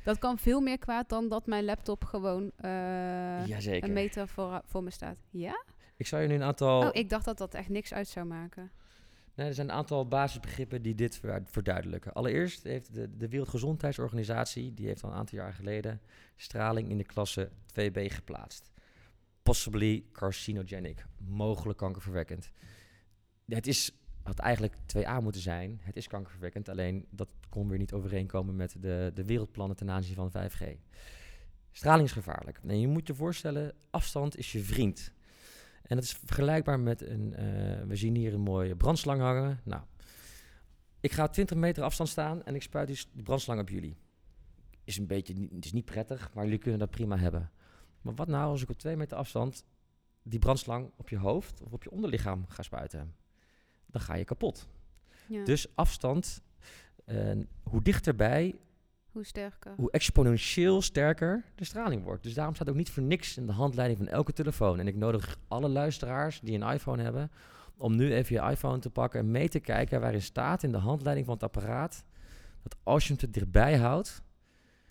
[0.04, 3.88] Dat kan veel meer kwaad dan dat mijn laptop gewoon uh, Jazeker.
[3.88, 5.18] een meter voor, voor me staat.
[5.30, 5.64] Ja?
[5.98, 6.82] Ik zou je nu een aantal...
[6.82, 8.72] Oh, ik dacht dat dat echt niks uit zou maken.
[9.38, 12.14] Nee, er zijn een aantal basisbegrippen die dit verduidelijken.
[12.14, 16.02] Allereerst heeft de, de Wereldgezondheidsorganisatie, die heeft al een aantal jaar geleden
[16.36, 18.72] straling in de klasse 2b geplaatst.
[19.44, 22.52] Possibly carcinogenic, mogelijk kankerverwekkend.
[23.46, 23.92] Het is,
[24.24, 28.76] had eigenlijk 2a moeten zijn, het is kankerverwekkend, alleen dat kon weer niet overeenkomen met
[28.80, 30.64] de, de wereldplannen ten aanzien van 5G.
[31.72, 32.60] Straling is gevaarlijk.
[32.68, 35.14] En je moet je voorstellen, afstand is je vriend.
[35.88, 37.34] En dat is vergelijkbaar met een.
[37.40, 39.60] Uh, we zien hier een mooie brandslang hangen.
[39.64, 39.82] Nou,
[41.00, 43.98] ik ga 20 meter afstand staan en ik spuit die, die brandslang op jullie.
[44.84, 47.52] Is een beetje, het is niet prettig, maar jullie kunnen dat prima hebben.
[48.02, 49.66] Maar wat nou als ik op twee meter afstand
[50.24, 53.16] die brandslang op je hoofd of op je onderlichaam ga spuiten?
[53.86, 54.68] Dan ga je kapot.
[55.28, 55.44] Ja.
[55.44, 56.42] Dus afstand,
[57.06, 57.32] uh,
[57.64, 58.60] hoe dichterbij,
[59.18, 59.74] hoe sterker.
[59.78, 62.24] hoe exponentieel sterker de straling wordt.
[62.24, 64.80] Dus daarom staat ook niet voor niks in de handleiding van elke telefoon.
[64.80, 67.32] En ik nodig alle luisteraars die een iPhone hebben,
[67.78, 70.78] om nu even je iPhone te pakken en mee te kijken waarin staat in de
[70.78, 72.04] handleiding van het apparaat,
[72.64, 74.22] dat als je hem te dichtbij houdt,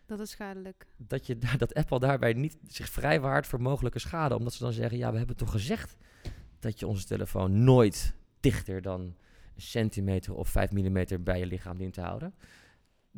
[0.06, 0.86] Dat is schadelijk.
[0.96, 4.36] dat, je, dat Apple daarbij niet zich vrijwaart voor mogelijke schade.
[4.36, 5.96] Omdat ze dan zeggen, ja, we hebben toch gezegd
[6.58, 11.76] dat je onze telefoon nooit dichter dan een centimeter of 5 mm bij je lichaam
[11.76, 12.34] dient te houden.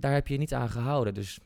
[0.00, 1.14] Daar heb je je niet aan gehouden.
[1.14, 1.38] Dus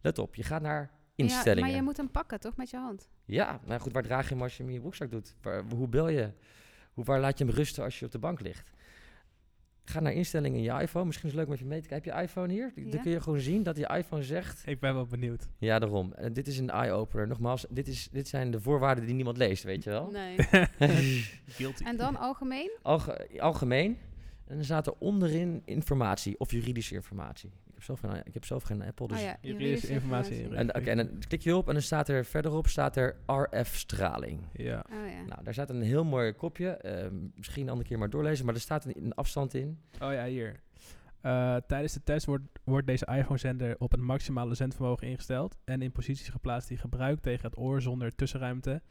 [0.00, 1.60] let op, je gaat naar instellingen.
[1.64, 2.56] Ja, maar je moet hem pakken, toch?
[2.56, 3.08] Met je hand.
[3.24, 5.34] Ja, maar goed, waar draag je hem als je hem in je broekzak doet?
[5.42, 6.30] Waar, hoe bel je?
[6.92, 8.72] Hoe, waar laat je hem rusten als je op de bank ligt?
[9.84, 11.04] Ga naar instellingen in je iPhone.
[11.04, 12.12] Misschien is het leuk om even mee te kijken.
[12.12, 12.72] Heb je iPhone hier?
[12.90, 14.62] Dan kun je gewoon zien dat die iPhone zegt...
[14.66, 15.48] Ik ben wel benieuwd.
[15.58, 16.12] Ja, daarom.
[16.12, 17.26] En dit is een eye-opener.
[17.26, 20.10] Nogmaals, dit, is, dit zijn de voorwaarden die niemand leest, weet je wel?
[20.10, 20.36] Nee.
[21.46, 21.84] Guilty.
[21.90, 22.70] en dan algemeen?
[22.82, 23.98] Alge- algemeen.
[24.46, 27.50] En dan staat er onderin informatie of juridische informatie.
[27.78, 29.16] Ik heb zelf geen, ik heb zelf geen Apple, dus...
[29.16, 30.54] oh ja, juridische informatie in.
[30.54, 34.40] En, oké, en dan klik je op en dan staat er verderop staat er RF-straling.
[34.52, 34.84] Ja.
[34.92, 35.22] Oh ja.
[35.26, 36.68] Nou, daar staat een heel mooi kopje.
[36.68, 39.78] eh, misschien een andere keer maar doorlezen, maar er staat een, een afstand in.
[40.02, 40.60] Oh ja, hier.
[41.20, 45.92] Eh, tijdens de test wordt, wordt deze iPhone-zender op het maximale zendvermogen ingesteld en in
[45.92, 48.82] posities geplaatst die gebruikt tegen het oor zonder tussenruimte.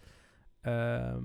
[0.62, 1.24] Ehm,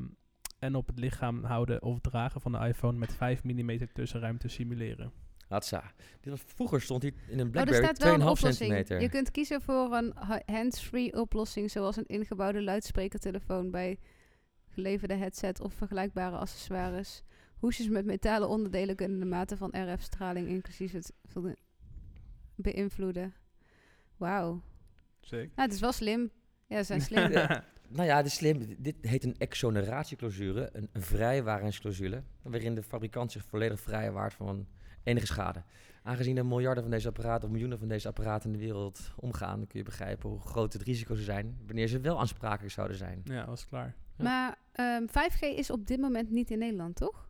[0.58, 5.12] en op het lichaam houden of dragen van de iPhone met 5 mm tussenruimte simuleren.
[5.52, 5.92] Hatsa.
[6.34, 8.54] Vroeger stond hier in een Oh, er Blackberry een 2,5 oplossing.
[8.54, 9.00] centimeter.
[9.00, 13.98] Je kunt kiezen voor een ha- hands-free oplossing, zoals een ingebouwde luidsprekertelefoon bij
[14.68, 17.22] geleverde headset of vergelijkbare accessoires.
[17.58, 21.12] Hoesjes met metalen onderdelen kunnen de mate van RF-straling inclusief het
[22.54, 23.34] beïnvloeden.
[24.16, 24.62] Wauw.
[25.20, 25.46] Zeker.
[25.54, 26.30] Nou, het is wel slim.
[26.66, 27.30] Ja, ze zijn slim.
[27.30, 27.64] Ja.
[27.88, 28.74] Nou ja, dit is slim.
[28.78, 34.66] Dit heet een exoneratieclausule, een, een vrijwaringsclausule, waarin de fabrikant zich volledig vrijwaart van
[35.02, 35.62] enige schade.
[36.02, 39.58] Aangezien er miljarden van deze apparaten of miljoenen van deze apparaten in de wereld omgaan,
[39.58, 42.96] dan kun je begrijpen hoe groot het risico zou zijn wanneer ze wel aansprakelijk zouden
[42.96, 43.20] zijn.
[43.24, 43.94] ja, was klaar.
[44.16, 44.24] Ja.
[44.24, 47.28] Maar ehm, 5G is op dit moment niet in Nederland, toch?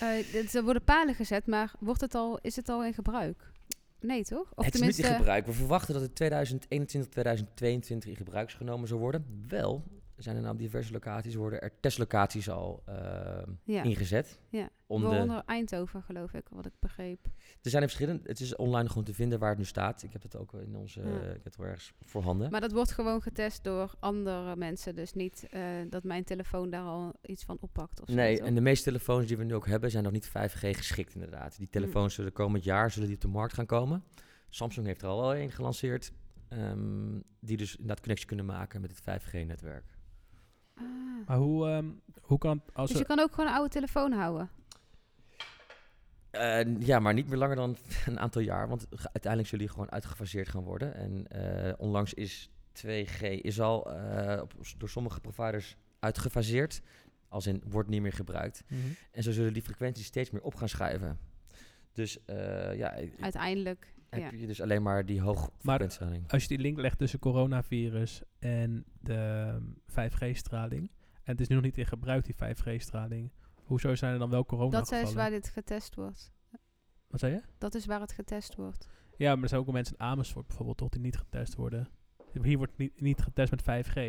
[0.00, 3.52] Eh, dit- er worden palen gezet, maar wordt het al, is het al in gebruik?
[4.00, 4.52] Nee, toch?
[4.54, 5.46] Of het is niet in gebruik.
[5.46, 9.44] We verwachten dat het 2021, 2022 in gebruik genomen zou worden.
[9.48, 9.84] Wel
[10.24, 13.82] zijn er nou op diverse locaties worden er testlocaties al eh, Ja.
[13.82, 14.38] ingezet.
[14.48, 17.24] Ja, Om de, Eindhoven, geloof ik, wat ik begreep.
[17.62, 18.28] er zijn er verschillende.
[18.28, 20.02] Het is online gewoon te vinden waar het nu staat.
[20.02, 21.00] Ik heb het ook in onze.
[21.00, 21.16] Ja.
[21.16, 22.50] ik heb het wel ergens voorhanden.
[22.50, 24.94] Maar dat wordt gewoon getest door andere mensen.
[24.94, 28.00] Dus niet eh, dat mijn telefoon daar al iets van oppakt.
[28.00, 30.58] Of Nee, en de meeste telefoons die we nu ook hebben zijn nog niet 5G
[30.76, 31.56] geschikt inderdaad.
[31.56, 34.04] Die telefoons zullen komend jaar zullen die op de markt gaan komen.
[34.48, 36.12] Samsung heeft er al wel een gelanceerd.
[36.48, 39.84] ehm, die dus inderdaad connectie kunnen maken met het 5G-netwerk.
[40.74, 40.84] Ah.
[41.26, 41.86] Maar hoe, ehm,
[42.20, 44.50] hoe kan het als Dus je kan ook gewoon een oude telefoon houden.
[46.30, 48.68] Eh, ja, maar niet meer langer dan een aantal jaar.
[48.68, 50.94] Want uiteindelijk zullen die gewoon uitgefaseerd gaan worden.
[50.94, 56.80] En eh, onlangs is 2G is al eh, op, door sommige providers uitgefaseerd.
[57.28, 58.62] Als in, wordt niet meer gebruikt.
[58.68, 58.80] Mhm.
[59.10, 61.18] En zo zullen die frequenties steeds meer op gaan schuiven.
[61.92, 63.93] Dus eh, ja, Uiteindelijk.
[64.22, 64.38] Heb Ja.
[64.38, 66.30] je dus alleen maar die hoog Maar- frequentiestraling.
[66.32, 71.54] Als je die link legt tussen coronavirus en de ehm, 5G-straling, en het is nu
[71.54, 73.30] nog niet in gebruik, die 5G-straling,
[73.64, 75.14] hoezo zijn er dan wel corona Dat is gevallen?
[75.16, 76.32] waar dit getest wordt.
[77.06, 77.40] Wat zei je?
[77.58, 78.88] Dat is waar het getest wordt.
[79.16, 81.88] Ja, maar er zijn ook wel mensen in Amersfoort bijvoorbeeld, toch, die niet getest worden.
[82.42, 83.94] Hier wordt niet, niet getest met 5G.
[83.94, 84.04] Maar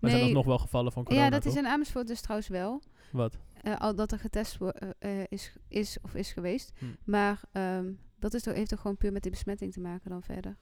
[0.00, 0.22] er zijn Nee.
[0.22, 1.52] alsnog wel gevallen van corona, ja, dat toch?
[1.52, 2.82] is in Amersfoort dus trouwens wel.
[3.12, 3.38] Wat?
[3.62, 6.72] Eh, al dat er getest eh, eh, is, is of is geweest.
[6.78, 6.84] Hm.
[7.04, 10.22] Maar ehm, dat is toch, heeft toch gewoon puur met die besmetting te maken dan
[10.22, 10.56] verder.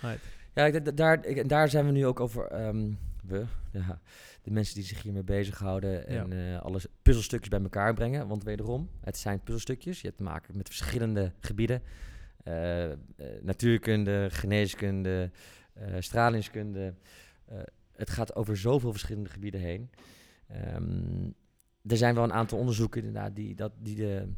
[0.00, 0.20] Right.
[0.54, 2.46] Ja, ik, daar, ik- daar zijn we nu ook over.
[2.46, 2.92] ehm,
[3.26, 4.00] we, ja,
[4.42, 8.28] de mensen die zich hiermee bezighouden en eh, alles puzzelstukjes bij elkaar brengen.
[8.28, 10.00] Want wederom, het zijn puzzelstukjes.
[10.00, 11.82] Je hebt te maken met verschillende gebieden:
[12.42, 12.98] Eh, eh,
[13.42, 15.30] natuurkunde, geneeskunde,
[15.72, 16.94] eh, stralingskunde.
[17.44, 17.58] Eh,
[17.92, 19.90] het gaat over zoveel verschillende gebieden heen.
[20.48, 21.30] Ehm,
[21.86, 24.28] er zijn wel een aantal onderzoeken inderdaad die, dat, die de,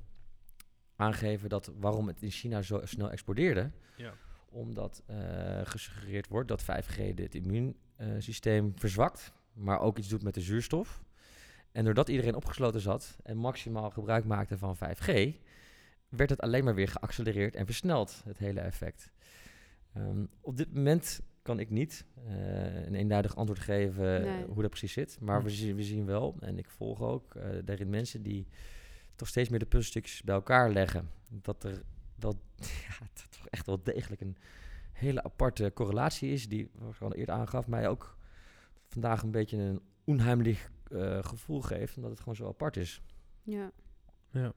[0.96, 4.12] aangeven dat waarom het in China zo snel explodeerde Ja.
[4.50, 5.16] omdat eh,
[5.64, 11.04] gesuggereerd wordt dat 5G het immuunsysteem verzwakt, maar ook iets doet met de zuurstof.
[11.72, 15.10] En doordat iedereen opgesloten zat en maximaal gebruik maakte van 5G,
[16.08, 19.10] werd het alleen maar weer geaccelereerd en versneld, het hele effect.
[19.94, 24.44] Ehm, op dit moment kan ik niet eh, een eenduidig antwoord geven Nee.
[24.44, 25.44] hoe dat precies zit, maar Hm.
[25.44, 28.46] we, zien, we zien wel, en ik volg ook eh, daarin mensen die
[29.16, 31.10] toch steeds meer de puzzelstukjes bij elkaar leggen.
[31.28, 31.82] Dat er
[32.14, 32.40] wel
[32.88, 34.36] ja, dat toch echt wel degelijk een
[34.92, 38.16] hele aparte correlatie is, die, wat ik al eerder aangaf, mij ook
[38.88, 43.02] vandaag een beetje een onheimlich eh, gevoel geeft, omdat het gewoon zo apart is.
[43.42, 43.70] Ja.
[44.30, 44.52] Ja.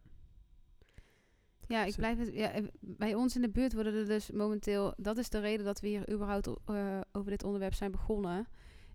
[1.68, 2.34] Ja, ik blijf het.
[2.34, 4.94] Ja, eh, bij ons in de buurt worden er dus momenteel.
[4.98, 8.48] Dat is de reden dat we hier überhaupt eh, over dit onderwerp zijn begonnen.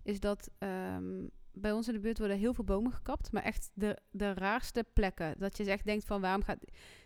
[0.02, 3.32] Is dat ehm, bij ons in de buurt worden heel veel bomen gekapt.
[3.32, 5.34] Maar echt de, de raarste plekken.
[5.38, 6.58] Dat je echt denkt van waarom gaat.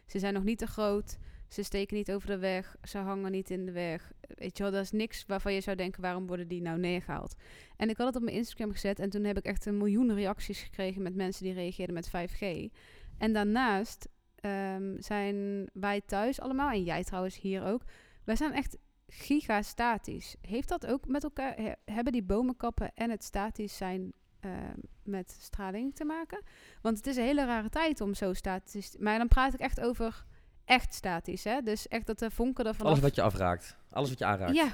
[0.06, 1.18] Ze zijn nog niet te groot.
[1.48, 2.76] Ze steken niet over de weg.
[2.82, 4.12] Ze hangen niet in de weg.
[4.20, 7.34] Weet je wel, dat is niks waarvan je zou denken waarom worden die nou neergehaald.
[7.76, 8.98] En ik had het op mijn Instagram gezet.
[8.98, 12.72] En toen heb ik echt een miljoen reacties gekregen met mensen die reageerden met 5G.
[13.18, 17.82] En daarnaast ehm, zijn wij thuis allemaal, en jij trouwens hier ook,
[18.24, 20.36] wij zijn echt gigastatisch.
[20.40, 25.36] Heeft dat ook met elkaar, he- hebben die bomenkappen en het statisch zijn ehm, met
[25.40, 26.42] straling te maken?
[26.82, 29.80] Want het is een hele rare tijd om zo statisch, maar dan praat ik echt
[29.80, 30.24] over
[30.64, 31.60] echt statisch, hè?
[31.62, 32.90] Dus echt dat de vonken er vanaf...
[32.90, 33.76] Alles wat je afraakt.
[33.90, 34.54] Alles wat je aanraakt.
[34.54, 34.68] Ja,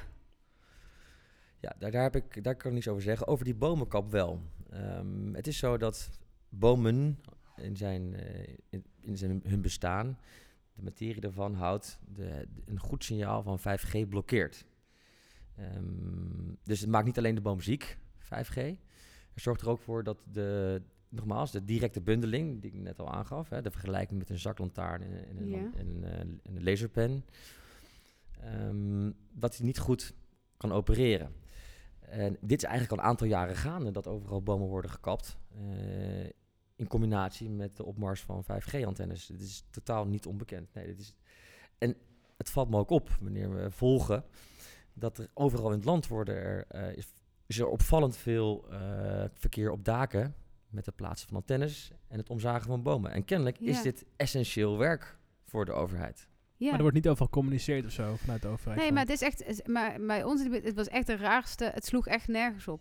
[1.61, 3.27] Ja, daar, daar, heb ik, daar kan ik niets over zeggen.
[3.27, 4.41] Over die bomenkap wel.
[4.71, 6.11] Ehm, het is zo dat
[6.49, 7.21] bomen
[7.57, 10.19] in, zijn, eh, in, in zijn, hun bestaan,
[10.75, 14.67] de materie daarvan houdt de, de- een goed signaal van 5G blokkeert.
[15.57, 18.59] Ehm, dus het maakt niet alleen de boom ziek, 5G.
[19.35, 23.13] Het zorgt er ook voor dat de, nogmaals, de directe bundeling, die ik net al
[23.13, 25.57] aangaf, hè, de vergelijking met een zaklantaarn en, en, een, Ja.
[25.57, 27.25] en, een, eh, en een laserpen,
[28.41, 30.15] ehm, dat die niet goed
[30.57, 31.33] kan opereren.
[32.01, 35.37] En dit is eigenlijk al een aantal jaren gaande dat overal bomen worden gekapt.
[35.55, 36.29] eh,
[36.77, 39.27] in combinatie met de opmars van 5G-antennes.
[39.27, 40.75] Dit is totaal niet onbekend.
[40.75, 41.15] Nee, dit is...
[41.79, 41.97] En
[42.37, 44.25] het valt me ook op wanneer we volgen
[44.93, 47.15] dat er overal in het land worden er, eh, is,
[47.55, 50.35] is er opvallend veel eh, verkeer op daken
[50.69, 53.11] met het plaatsen van antennes en het omzagen van bomen.
[53.13, 56.29] En kennelijk is dit essentieel werk voor de overheid.
[56.57, 56.65] ja.
[56.67, 58.77] Maar er wordt niet over gecommuniceerd of zo vanuit de overheid.
[58.77, 59.67] Nee, van- maar het is echt.
[59.69, 61.65] Maar bij ons, het was echt de raarste.
[61.75, 62.81] Het sloeg echt nergens op.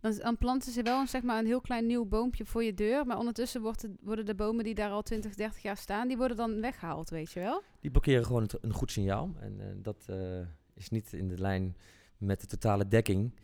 [0.00, 2.74] Dan, dan planten ze wel een, zeg maar, een heel klein nieuw boompje voor je
[2.74, 3.06] deur.
[3.06, 6.16] Maar ondertussen wordt het- worden de bomen die daar al 20, 30 jaar staan, die
[6.16, 7.62] worden dan weggehaald, weet je wel?
[7.80, 9.30] Die blokkeren gewoon het- een goed signaal.
[9.40, 10.40] En eh, dat eh,
[10.74, 11.76] is niet in de lijn
[12.18, 13.34] met de totale dekking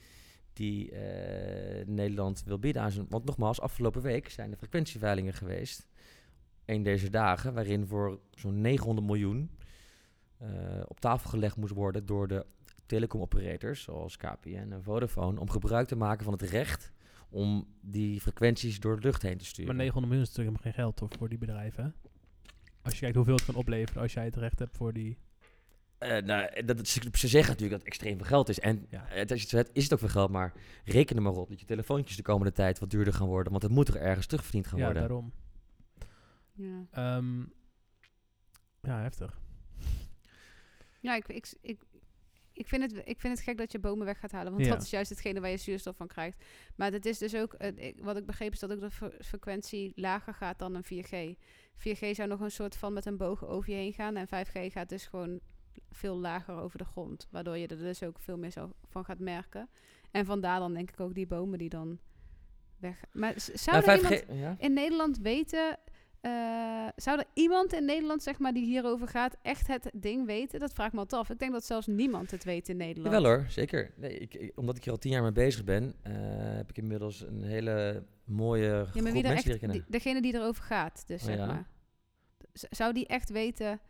[0.58, 3.06] die eh, Nederland wil bieden aan zijn.
[3.08, 5.88] Want nogmaals, afgelopen week zijn er frequentieveilingen geweest.
[6.64, 9.50] Een deze dagen, waarin voor zo'n 900 miljoen
[10.38, 10.48] eh,
[10.86, 12.46] op tafel gelegd moest worden door de
[12.86, 16.92] telecomoperators, zoals KPN en Vodafone, om gebruik te maken van het recht
[17.30, 19.66] om die frequenties door de lucht heen te sturen.
[19.66, 21.94] Maar 900 miljoen is natuurlijk geen geld toch, voor die bedrijven.
[22.82, 25.18] Als je kijkt hoeveel het kan opleveren als jij het recht hebt voor die...
[25.98, 28.60] Eh, nou, dat, ze, ze zeggen natuurlijk dat het extreem veel geld is.
[28.60, 29.04] En Ja.
[29.08, 30.30] het, als je het zo hebt, is het ook veel geld.
[30.30, 30.52] Maar
[30.84, 33.50] reken er maar op dat je telefoontjes de komende tijd wat duurder gaan worden.
[33.50, 35.02] Want het moet er ergens terugverdiend gaan Ja, worden.
[35.02, 35.32] daarom.
[36.52, 37.38] Ja, Ehm,
[38.82, 39.40] ja, heftig.
[41.00, 41.80] ja ik, ik, ik,
[42.52, 44.52] ik, vind het, ik vind het gek dat je bomen weg gaat halen.
[44.52, 44.72] Want Ja.
[44.72, 46.44] dat is juist hetgene waar je zuurstof van krijgt.
[46.76, 49.16] Maar het is dus ook, eh, ik- wat ik begreep is dat ook de fre-
[49.20, 51.38] frequentie lager gaat dan een 4G.
[51.76, 54.16] 4G zou nog een soort van met een boog over je heen gaan.
[54.16, 55.40] En 5G gaat dus gewoon
[55.90, 57.28] veel lager over de grond.
[57.30, 59.68] Waardoor je er dus ook veel meer zo van gaat merken.
[60.10, 61.98] En vandaar dan denk ik ook die bomen die dan
[62.78, 63.00] weg...
[63.12, 64.56] Maar zou Nou, er 5G, iemand ja?
[64.58, 65.78] in Nederland weten...
[66.20, 70.60] eh, zou er iemand in Nederland, zeg maar, die hierover gaat, echt het ding weten?
[70.60, 71.30] Dat vraag ik me altijd af.
[71.30, 73.14] Ik denk dat zelfs niemand het weet in Nederland.
[73.14, 73.92] Jawel hoor, zeker.
[73.96, 76.12] Nee, ik, ik- omdat ik hier al tien jaar mee bezig ben, eh,
[76.56, 79.78] heb ik inmiddels een hele mooie Ja, groep mensen echt, leren kennen.
[79.78, 81.46] die- degene die erover gaat, dus Oh, zeg ja.
[81.46, 81.66] maar.
[82.52, 83.80] Z- Zou die echt weten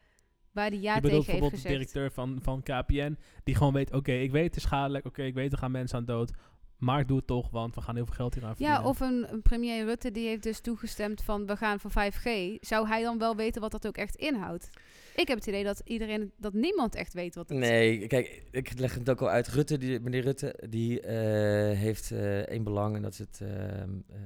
[0.52, 3.72] waar die ja je tegen bedoelt heeft bijvoorbeeld de directeur van, van KPN, die gewoon
[3.72, 6.32] weet, oké, ik weet het is schadelijk, oké, ik weet er gaan mensen aan dood,
[6.78, 8.82] maar doe het toch, want we gaan heel veel geld hier aan verdienen.
[8.82, 12.28] Ja, of een, een premier Rutte die heeft dus toegestemd van we gaan voor 5G.
[12.60, 14.70] Zou hij dan wel weten wat dat ook echt inhoudt?
[15.14, 18.78] Ik heb het idee dat iedereen, dat niemand echt weet wat het Nee, kijk, ik
[18.78, 19.48] leg het ook al uit.
[19.48, 23.90] Rutte, die, meneer Rutte, die eh, heeft eh, één belang en dat is het, ehm,
[24.08, 24.18] eh,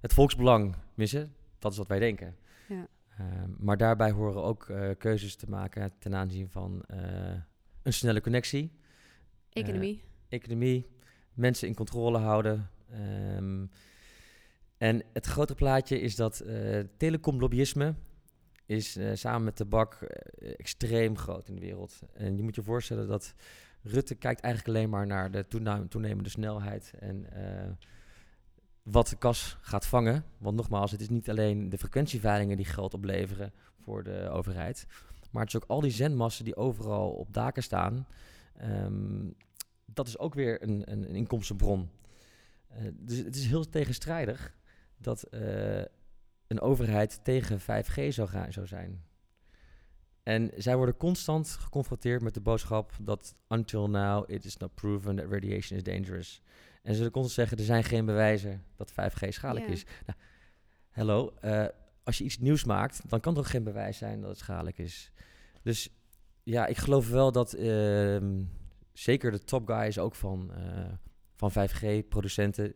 [0.00, 1.34] het volksbelang missen.
[1.58, 2.36] Dat is wat wij denken.
[2.68, 2.88] Ja.
[3.20, 6.98] Ehm, maar daarbij horen ook eh, keuzes te maken ten aanzien van eh,
[7.82, 8.72] een snelle connectie,
[9.52, 10.02] Economie.
[10.28, 10.86] economie,
[11.34, 12.70] mensen in controle houden.
[12.90, 13.66] ehm,
[14.78, 17.94] en het grote plaatje is dat eh telecomlobbyisme
[18.70, 22.00] is eh, samen met tabak eh, extreem groot in de wereld.
[22.12, 23.34] En je moet je voorstellen dat
[23.82, 25.46] Rutte kijkt eigenlijk alleen maar naar de
[25.88, 27.70] toenemende snelheid en eh,
[28.90, 30.24] wat de kas gaat vangen.
[30.38, 34.86] Want nogmaals, het is niet alleen de frequentieveilingen die geld opleveren voor de overheid,
[35.30, 38.06] maar het is ook al die zendmassen die overal op daken staan.
[38.56, 39.30] Ehm,
[39.84, 41.90] dat is ook weer een, een, inkomstenbron.
[42.68, 44.54] Eh, dus het is heel tegenstrijdig
[44.98, 45.82] dat eh,
[46.46, 49.02] een overheid tegen 5G zou, gaan, zou zijn.
[50.22, 55.16] En zij worden constant geconfronteerd met de boodschap dat until now it is not proven
[55.16, 56.42] that radiation is dangerous.
[56.82, 59.72] En ze zullen constant zeggen, er zijn geen bewijzen dat 5G schadelijk Ja.
[59.72, 59.84] is.
[60.06, 60.18] Nou,
[60.90, 61.66] hello, eh,
[62.02, 64.78] als je iets nieuws maakt, dan kan het ook geen bewijs zijn dat het schadelijk
[64.78, 65.12] is.
[65.62, 65.88] Dus
[66.42, 68.42] ja, ik geloof wel dat ehm,
[68.92, 70.92] zeker de top guys ook van, eh,
[71.34, 72.74] van 5G-producenten,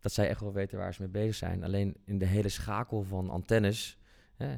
[0.00, 1.64] dat zij echt wel weten waar ze mee bezig zijn.
[1.64, 3.98] Alleen in de hele schakel van antennes
[4.36, 4.54] hè,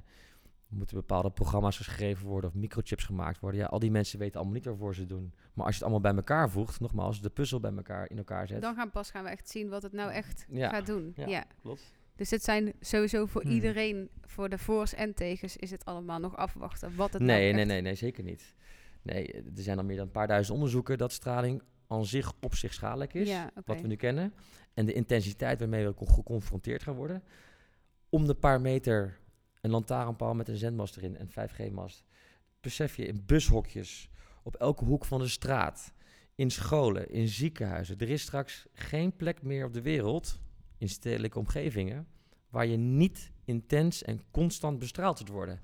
[0.73, 3.61] moeten bepaalde programma's geschreven worden of microchips gemaakt worden.
[3.61, 5.33] Ja, al die mensen weten allemaal niet waarvoor ze het doen.
[5.55, 8.47] Maar als je het allemaal bij elkaar voegt, nogmaals, de puzzel bij elkaar in elkaar
[8.47, 8.63] zet.
[8.63, 10.69] Dan gaan pas gaan we echt zien wat het nou echt Ja.
[10.69, 11.13] gaat doen.
[11.17, 11.27] Ja.
[11.27, 11.45] Ja.
[11.63, 11.93] Klopt.
[12.17, 13.51] Dus het zijn sowieso voor Hmm.
[13.51, 17.41] iedereen, voor de voor's en tegens, is het allemaal nog afwachten wat het Nee, nou
[17.53, 18.55] nee, echt- nee, nee, zeker niet.
[19.03, 22.55] Nee, er zijn al meer dan een paar duizend onderzoeken dat straling aan zich op
[22.55, 23.29] zich schadelijk is.
[23.29, 23.51] Ja.
[23.65, 24.33] Wat we nu kennen.
[24.75, 27.23] En de intensiteit waarmee we con- geconfronteerd gaan worden.
[28.09, 29.19] Om de paar meter
[29.63, 32.05] een lantaarnpaal met een zendmast erin en 5G-mast.
[32.61, 34.11] Besef je in bushokjes,
[34.43, 35.93] op elke hoek van de straat,
[36.35, 37.99] in scholen, in ziekenhuizen.
[37.99, 40.41] Er is straks geen plek meer op de wereld,
[40.79, 42.07] in stedelijke omgevingen,
[42.51, 45.61] waar je niet intens en constant bestraald zult worden.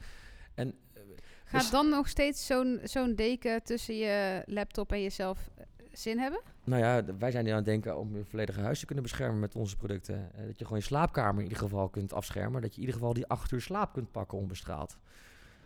[0.54, 1.02] En eh,
[1.44, 6.18] Gaat Dus- dan nog steeds zo'n zo'n deken tussen je laptop en jezelf eh, zin
[6.18, 6.40] hebben?
[6.68, 9.40] Nou ja, wij zijn nu aan het denken om je volledige huis te kunnen beschermen
[9.40, 10.30] met onze producten.
[10.34, 12.62] Eh, dat je gewoon je slaapkamer in ieder geval kunt afschermen.
[12.62, 14.98] Dat je in ieder geval die acht uur slaap kunt pakken onbestraald.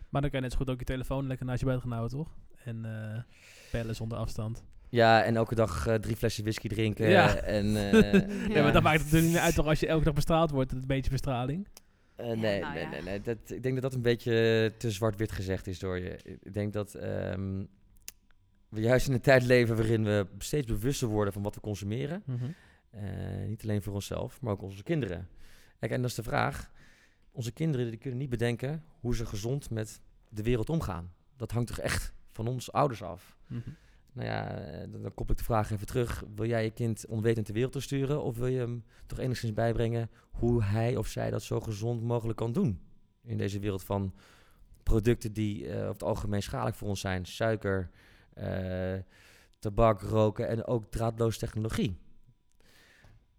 [0.09, 1.91] Maar dan kan je net zo goed ook je telefoon lekker naast je bed gaan
[1.91, 2.35] houden, toch?
[2.63, 3.21] En eh
[3.71, 4.63] bellen zonder afstand.
[4.89, 7.09] Ja, en elke dag eh, drie flessen whisky drinken.
[7.09, 7.35] Ja.
[7.35, 10.13] En, eh, Ja, maar dat maakt het natuurlijk niet uit toch als je elke dag
[10.13, 11.67] bestraald wordt, een beetje bestraling.
[12.15, 12.89] eh, nee, nou nee, ja.
[12.89, 13.21] nee, nee.
[13.21, 16.19] Dat, ik denk dat dat een beetje te zwart-wit gezegd is door je.
[16.43, 17.63] Ik denk dat ehm,
[18.73, 22.23] we juist in een tijd leven waarin we steeds bewuster worden van wat we consumeren.
[22.89, 23.01] Eh,
[23.47, 25.27] niet alleen voor onszelf, maar ook onze kinderen.
[25.79, 26.71] Kijk, en dat is de vraag.
[27.31, 31.13] Onze kinderen die kunnen niet bedenken hoe ze gezond met de wereld omgaan.
[31.35, 33.37] Dat hangt toch echt van ons ouders af.
[33.47, 33.69] Mhm.
[34.13, 36.23] Nou ja, eh, dan, dan koppel ik de vraag even terug.
[36.35, 38.23] Wil jij je kind onwetend de wereld sturen?
[38.23, 42.37] Of wil je hem toch enigszins bijbrengen hoe hij of zij dat zo gezond mogelijk
[42.37, 42.81] kan doen?
[43.23, 44.13] In deze wereld van
[44.83, 47.25] producten die eh, op het algemeen schadelijk voor ons zijn.
[47.25, 47.89] Suiker,
[49.59, 51.97] tabak, roken en ook draadloze technologie.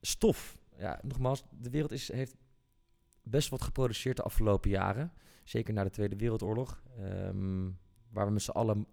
[0.01, 0.59] Stof.
[0.79, 2.37] Ja, nogmaals, de wereld is, heeft
[3.23, 5.13] best wat geproduceerd de afgelopen jaren.
[5.45, 6.83] Zeker na de Tweede Wereldoorlog.
[6.99, 7.71] ehm,
[8.11, 8.87] waar we met z'n allen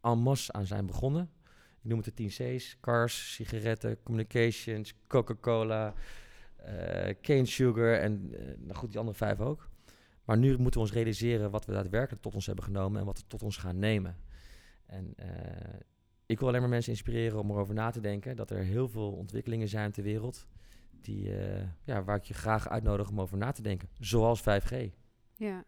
[0.00, 1.30] en masse aan zijn begonnen.
[1.82, 2.76] Ik noem het de 10 C's.
[2.80, 5.94] Cars, sigaretten, communications, Coca-Cola,
[6.56, 9.68] eh, cane sugar en eh, nou goed, die andere vijf ook.
[10.24, 13.18] Maar nu moeten we ons realiseren wat we daadwerkelijk tot ons hebben genomen en wat
[13.18, 14.16] we tot ons gaan nemen.
[14.88, 15.80] En eh,
[16.26, 19.12] ik wil alleen maar mensen inspireren om erover na te denken dat er heel veel
[19.12, 20.46] ontwikkelingen zijn ter wereld
[21.00, 23.88] die, eh, ja, waar ik je graag uitnodig om over na te denken.
[23.98, 24.90] Zoals 5G.
[25.36, 25.64] Ja.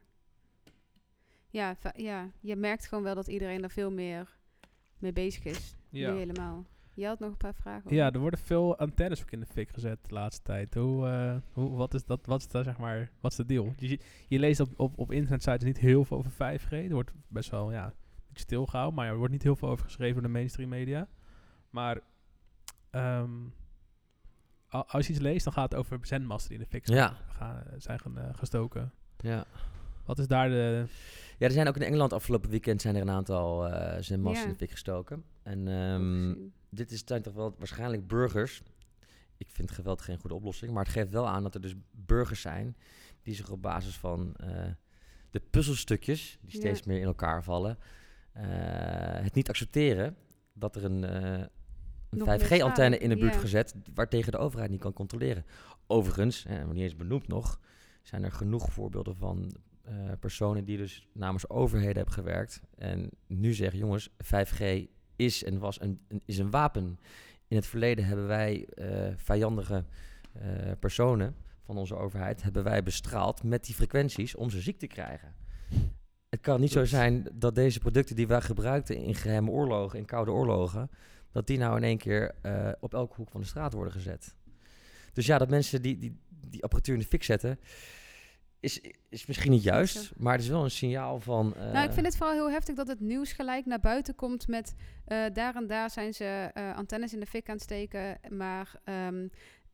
[1.48, 4.38] Ja, ja, je merkt gewoon wel dat iedereen er veel meer
[4.98, 5.76] mee bezig is.
[5.88, 6.12] Ja.
[6.12, 6.66] Nu helemaal.
[6.94, 7.84] Je had nog een paar vragen.
[7.84, 7.96] over.
[7.96, 10.74] Ja, er worden veel antennes ook in de fik gezet de laatste tijd.
[10.74, 13.72] Hoe, eh, hoe, wat is dat, wat is daar zeg maar, wat is de deal?
[13.76, 16.70] Je, je leest op, op, op internetsites niet heel veel over 5G.
[16.70, 17.94] Er wordt best wel, ja,
[18.32, 21.08] beetje stilgehouden, maar er wordt niet heel veel over geschreven door de mainstream media.
[21.70, 22.00] Maar
[22.90, 23.30] ehm,
[24.68, 27.16] als je iets leest, dan gaat het over zendmasten die in de fik zijn, Ja.
[27.28, 28.92] gaan, zijn gaan, eh, gestoken.
[29.18, 29.44] Ja.
[30.04, 30.84] Wat is daar de...
[31.38, 34.46] Ja, er zijn ook in Engeland afgelopen weekend zijn er een aantal eh zendmasten Ja.
[34.46, 35.24] in de fik gestoken.
[35.42, 36.34] En ehm,
[36.70, 38.62] dit is, zijn toch wel waarschijnlijk burgers.
[39.36, 42.40] Ik vind geweld geen goede oplossing, maar het geeft wel aan dat er dus burgers
[42.40, 42.76] zijn
[43.22, 44.66] die zich op basis van eh,
[45.30, 46.58] de puzzelstukjes, die Ja.
[46.60, 47.84] steeds meer in elkaar vallen, eh,
[49.22, 50.16] het niet accepteren
[50.52, 51.48] dat er een, eh, een
[52.18, 53.40] Nog meer 5G-antenne schade, in de buurt ja.
[53.40, 55.44] gezet, waartegen de overheid niet kan controleren.
[55.86, 57.60] Overigens, en nog niet eens benoemd nog,
[58.02, 63.52] zijn er genoeg voorbeelden van eh, personen die dus namens overheden hebben gewerkt en nu
[63.54, 66.98] zeggen, jongens, 5G is en was een, een- is een wapen.
[67.48, 69.84] In het verleden hebben wij eh, vijandige
[70.32, 70.48] eh,
[70.80, 75.34] personen van onze overheid hebben wij bestraald met die frequenties om ze ziek te krijgen.
[76.30, 80.04] Het kan niet zo zijn dat deze producten die wij gebruikten in geheime oorlogen, in
[80.04, 80.90] koude oorlogen,
[81.32, 84.34] dat die nou in één keer eh, op elke hoek van de straat worden gezet.
[85.12, 87.58] Dus ja, dat mensen die, die, die apparatuur in de fik zetten,
[88.60, 91.54] is, is misschien niet juist, maar het is wel een signaal van...
[91.56, 94.48] eh, Nou, ik vind het vooral heel heftig dat het nieuws gelijk naar buiten komt
[94.48, 98.18] met eh, daar en daar zijn ze antennes in de fik aan het steken.
[98.28, 99.28] Maar ehm,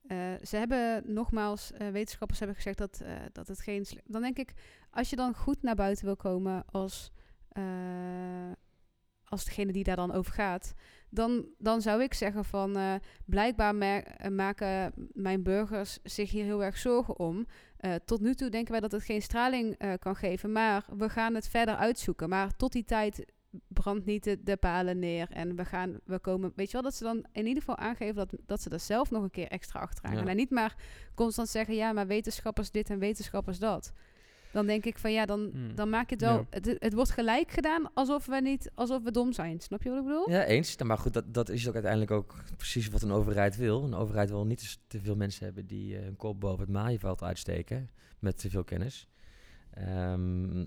[0.07, 3.87] eh, ze hebben nogmaals, eh, wetenschappers hebben gezegd dat, eh, dat het geen.
[4.05, 4.53] Dan denk ik,
[4.91, 7.11] als je dan goed naar buiten wil komen als,
[9.25, 10.75] als degene die daar dan over gaat,
[11.09, 13.75] dan, dan zou ik zeggen van blijkbaar
[14.31, 17.47] maken mijn burgers zich hier heel erg zorgen om.
[18.05, 21.49] Tot nu toe denken wij dat het geen straling kan geven, maar we gaan het
[21.49, 22.29] verder uitzoeken.
[22.29, 23.25] Maar tot die tijd
[23.69, 26.95] brandt niet de, de palen neer en we gaan, we komen, weet je wel, dat
[26.95, 29.81] ze dan in ieder geval aangeven dat, dat ze er zelf nog een keer extra
[29.81, 30.25] achteraan gaan.
[30.25, 30.31] Ja.
[30.31, 30.77] En niet maar
[31.15, 33.93] constant zeggen, ja, maar wetenschappers dit en wetenschappers dat.
[34.53, 35.75] dan denk ik van ja, dan, Hmm.
[35.75, 36.37] dan maak je het wel.
[36.37, 36.47] Ja.
[36.51, 39.61] Het, het wordt gelijk gedaan alsof we niet, alsof we dom zijn.
[39.61, 40.31] Snap je wat ik bedoel?
[40.31, 40.77] Ja, eens.
[40.83, 43.85] Maar goed, dat, dat is ook uiteindelijk ook precies wat een overheid wil.
[43.85, 47.23] Een overheid wil niet te- veel mensen hebben die eh, hun kop boven het maaienveld
[47.23, 49.09] uitsteken met te veel kennis.
[49.71, 50.65] Ehm,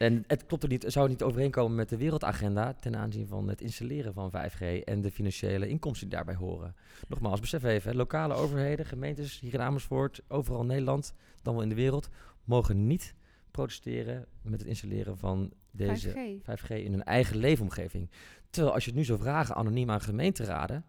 [0.00, 3.60] en het klopt er niet, zou niet overeenkomen met de wereldagenda ten aanzien van het
[3.60, 6.74] installeren van 5G en de financiële inkomsten die daarbij horen.
[7.08, 11.62] Nogmaals, besef even, hè, lokale overheden, gemeentes hier in Amersfoort, overal in Nederland, dan wel
[11.62, 12.08] in de wereld,
[12.44, 13.14] mogen niet
[13.50, 16.42] protesteren met het installeren van deze 5G.
[16.42, 18.10] 5G in hun eigen leefomgeving.
[18.50, 20.84] Terwijl als je het nu zou vragen anoniem aan gemeenteraden,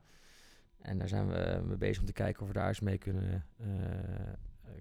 [0.82, 3.46] en daar zijn we mee bezig om te kijken of we daar eens mee kunnen,
[3.58, 3.68] eh,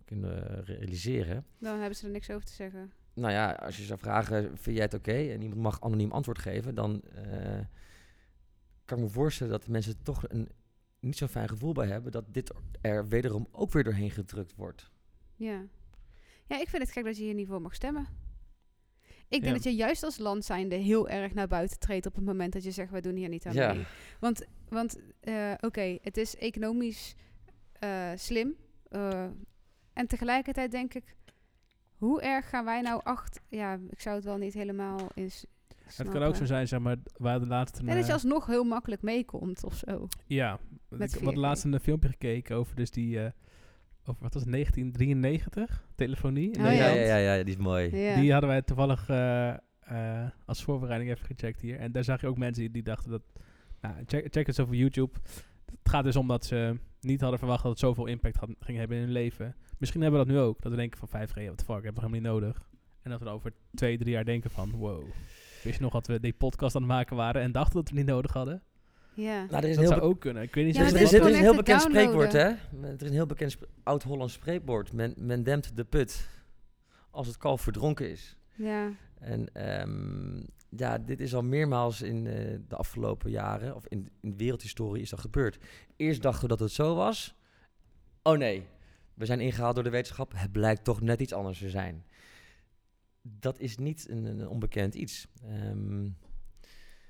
[0.05, 1.45] kunnen realiseren.
[1.59, 2.93] Dan hebben ze er niks over te zeggen.
[3.20, 5.12] Nou ja, als je zou vragen, vind jij het oké?
[5.12, 7.58] En iemand mag anoniem antwoord geven, dan eh,
[8.84, 10.48] kan ik me voorstellen dat de mensen toch een,
[11.00, 14.90] niet zo'n fijn gevoel bij hebben dat dit er wederom ook weer doorheen gedrukt wordt.
[15.36, 15.62] Ja.
[16.46, 18.06] Ja, ik vind het gek dat je hier niet voor mag stemmen.
[19.28, 19.52] Ik denk Ja.
[19.52, 22.64] dat je juist als land zijnde heel erg naar buiten treedt op het moment dat
[22.64, 23.72] je zegt, wij doen hier niet aan Ja.
[23.72, 23.84] mee.
[24.20, 27.14] Want, want eh, oké, het is economisch
[27.72, 28.56] eh, slim.
[29.92, 31.16] en tegelijkertijd denk ik,
[32.01, 33.40] hoe erg gaan wij nou acht...
[33.48, 35.46] Ja, ik zou het wel niet helemaal eens
[35.96, 37.82] Het kan ook zo zijn, zeg maar, waar de laatste...
[37.86, 40.09] En dat je alsnog heel makkelijk meekomt of zo.
[40.26, 41.36] Ja, Met ik had 4G.
[41.36, 43.20] laatst een filmpje gekeken over dus die...
[43.20, 43.30] eh,
[44.05, 45.88] over wat was het, 1993?
[45.94, 46.72] Telefonie in Oh, ja.
[46.72, 47.96] ja, ja, ja, ja, die is mooi.
[47.96, 48.20] Ja.
[48.20, 49.48] Die hadden wij toevallig eh,
[49.80, 51.78] eh, als voorbereiding even gecheckt hier.
[51.78, 53.22] En daar zag je ook mensen die, die dachten dat...
[53.80, 55.18] Nou, check, check het eens over YouTube.
[55.66, 58.78] Het gaat dus om dat ze niet hadden verwacht dat het zoveel impact had, ging
[58.78, 59.55] hebben in hun leven.
[59.81, 60.61] Misschien hebben we dat nu ook.
[60.62, 62.68] Dat we denken van 5G, what the fuck, hebben we helemaal niet nodig.
[63.03, 65.05] En dat we over twee, drie jaar denken van, wow.
[65.62, 67.97] Wist je nog dat we die podcast aan het maken waren en dachten dat we
[67.97, 68.62] het niet nodig hadden?
[69.14, 69.45] Ja.
[69.45, 70.43] Nou, er is Dat heel zou ook kunnen.
[70.43, 72.39] Ik weet niet Ja, er, is, het er, is er een heel bekend spreekwoord, hè?
[72.39, 72.57] Er
[72.97, 74.93] is een heel bekend sp- oud-Hollands spreekwoord.
[74.93, 76.28] Men, men dempt de put
[77.11, 78.37] als het kalf verdronken is.
[78.55, 78.91] ja.
[79.18, 80.41] En ehm,
[80.76, 85.03] ja, dit is al meermaals in eh, de afgelopen jaren, of in, in de wereldhistorie,
[85.03, 85.59] is dat gebeurd.
[85.97, 87.35] Eerst dachten we dat het zo was.
[88.22, 88.66] Oh nee,
[89.20, 90.32] we zijn ingehaald door de wetenschap.
[90.36, 92.04] Het blijkt toch net iets anders te zijn.
[93.22, 95.26] Dat is niet een, een onbekend iets.
[95.44, 96.08] Ehm,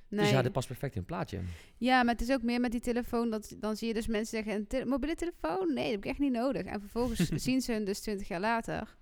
[0.08, 0.20] Nee.
[0.20, 1.40] Dus ja, dit past perfect in het plaatje.
[1.76, 3.30] Ja, maar het is ook meer met die telefoon.
[3.30, 5.66] Dat, dan zie je dus mensen zeggen, een te- mobiele telefoon?
[5.74, 6.62] Nee, dat heb ik echt niet nodig.
[6.64, 8.96] En vervolgens zien ze hun dus twintig jaar later.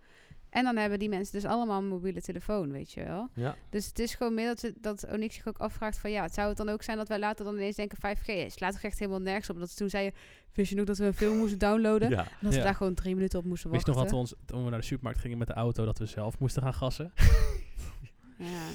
[0.51, 3.29] En dan hebben die mensen dus allemaal een mobiele telefoon, weet je wel.
[3.35, 3.57] Ja.
[3.71, 6.11] Dus het is gewoon meer dat, ze, dat Onyx zich ook afvraagt van...
[6.11, 8.61] ja, zou het dan ook zijn dat wij later dan ineens denken 5G is?
[8.61, 9.59] Laat toch echt helemaal nergens op.
[9.59, 10.15] Dat ze toen zeiden,
[10.53, 12.11] wist je nog dat we een film moesten downloaden?
[12.11, 12.21] ja.
[12.21, 14.13] En dat we daar gewoon drie minuten op moesten Wist je wachten.
[14.17, 16.07] nog dat we ons, toen we naar de supermarkt gingen met de auto, dat we
[16.07, 17.13] zelf moesten gaan gassen?
[18.39, 18.67] Ja.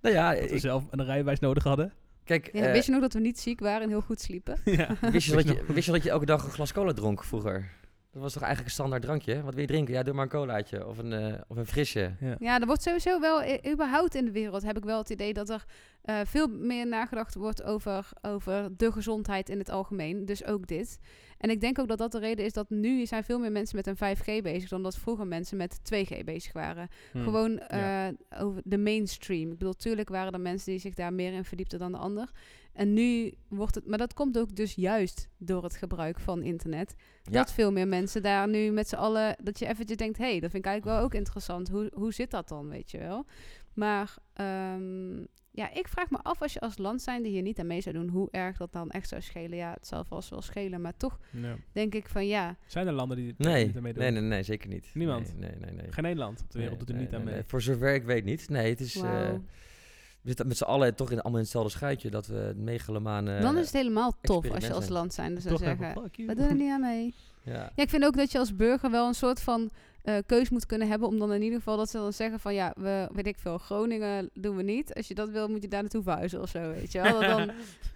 [0.00, 1.92] Nou ja, Dat we ik, zelf een rijbewijs nodig hadden?
[2.24, 4.60] kijk, Ja, eh, wist je nog dat we niet ziek waren en heel goed sliepen?
[4.64, 4.96] ja.
[5.00, 7.70] wist, je dat je, wist je dat je elke dag een glas cola dronk vroeger?
[8.12, 9.42] Dat was toch eigenlijk een standaard drankje?
[9.42, 9.94] Wat wil je drinken?
[9.94, 12.12] Ja, doe maar een colaatje of een, eh, of een frisje.
[12.20, 12.36] Ja.
[12.38, 15.32] Ja, er wordt sowieso wel, eh, überhaupt in de wereld heb ik wel het idee
[15.32, 15.64] dat er
[16.00, 20.24] eh, veel meer nagedacht wordt over, over de gezondheid in het algemeen.
[20.24, 20.98] Dus ook dit.
[21.38, 23.76] En ik denk ook dat dat de reden is dat nu zijn veel meer mensen
[23.76, 26.88] met een 5G bezig dan dat vroeger mensen met 2G bezig waren.
[27.12, 27.22] Hm.
[27.22, 28.08] Gewoon ja.
[28.08, 29.50] eh, over de mainstream.
[29.50, 32.30] Ik bedoel, tuurlijk waren er mensen die zich daar meer in verdiepten dan de ander.
[32.72, 36.94] En nu wordt het, maar dat komt ook dus juist door het gebruik van internet.
[37.22, 37.30] Ja.
[37.32, 40.40] Dat veel meer mensen daar nu met z'n allen, dat je eventjes denkt, hé, hey,
[40.40, 41.68] dat vind ik eigenlijk wel ook interessant.
[41.68, 43.24] Hoe, hoe zit dat dan, weet je wel?
[43.74, 45.18] Maar ehm,
[45.50, 47.94] ja, ik vraag me af als je als land zijnde hier niet aan mee zou
[47.94, 49.56] doen, hoe erg dat dan echt zou schelen.
[49.58, 51.56] Ja, het zal vast wel schelen, maar toch Ja.
[51.72, 54.02] denk ik van ja, Zijn er landen die dit Nee, niet aan meedoen?
[54.02, 54.90] nee, nee, nee, zeker niet.
[54.94, 55.38] Niemand?
[55.38, 55.72] Nee, nee, nee.
[55.72, 55.92] nee.
[55.92, 57.42] Geen één land op de wereld Nee, doet er nee, niet aan nee, mee.
[57.46, 58.48] Voor zover ik weet niet.
[58.48, 58.96] Nee, het is...
[58.96, 59.30] eh.
[60.22, 62.10] We zitten met z'n allen toch in, allemaal in hetzelfde schuitje.
[62.10, 63.40] Dat we het megalomane...
[63.40, 64.96] dan is het helemaal tof als je als zijn.
[64.96, 66.10] land zijnde zou Toch zeggen.
[66.26, 67.14] We doen er niet aan mee.
[67.42, 67.52] Ja.
[67.74, 69.70] Ja, ik vind ook dat je als burger wel een soort van
[70.02, 71.08] eh, keus moet kunnen hebben.
[71.08, 73.58] Om dan in ieder geval dat ze dan zeggen van ja, we weet ik veel,
[73.58, 74.94] Groningen doen we niet.
[74.94, 77.20] Als je dat wil, moet je daar naartoe verhuizen of zo, weet je wel.
[77.20, 77.50] Dat dan,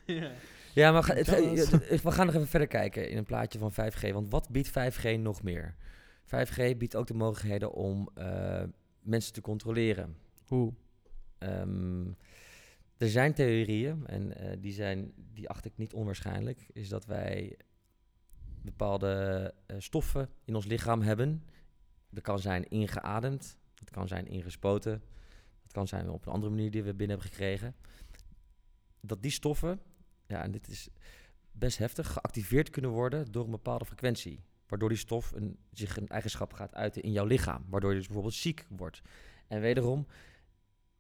[0.17, 0.31] ja.
[0.75, 3.73] Ja, maar ga- het- eh, we gaan nog even verder kijken in een plaatje van
[3.73, 4.13] 5G.
[4.13, 5.75] Want wat biedt 5G nog meer?
[6.27, 8.63] 5G biedt ook de mogelijkheden om eh,
[9.03, 10.17] mensen te controleren.
[10.47, 10.73] Hoe?
[11.45, 12.07] Ehm,
[12.97, 17.57] er zijn theorieën, en eh, die, zijn, die acht ik niet onwaarschijnlijk, is dat wij
[18.63, 21.45] bepaalde eh, stoffen in ons lichaam hebben.
[22.11, 25.03] Dat kan zijn ingeademd, dat kan zijn ingespoten,
[25.63, 27.75] dat kan zijn op een andere manier die we binnen hebben gekregen.
[29.01, 29.81] Dat die stoffen,
[30.27, 30.89] ja, en dit is
[31.53, 34.45] best heftig, geactiveerd kunnen worden door een bepaalde frequentie.
[34.67, 37.65] Waardoor die stof een, zich een eigenschap gaat uiten in jouw lichaam.
[37.69, 39.03] Waardoor je dus bijvoorbeeld ziek wordt.
[39.49, 40.07] En wederom,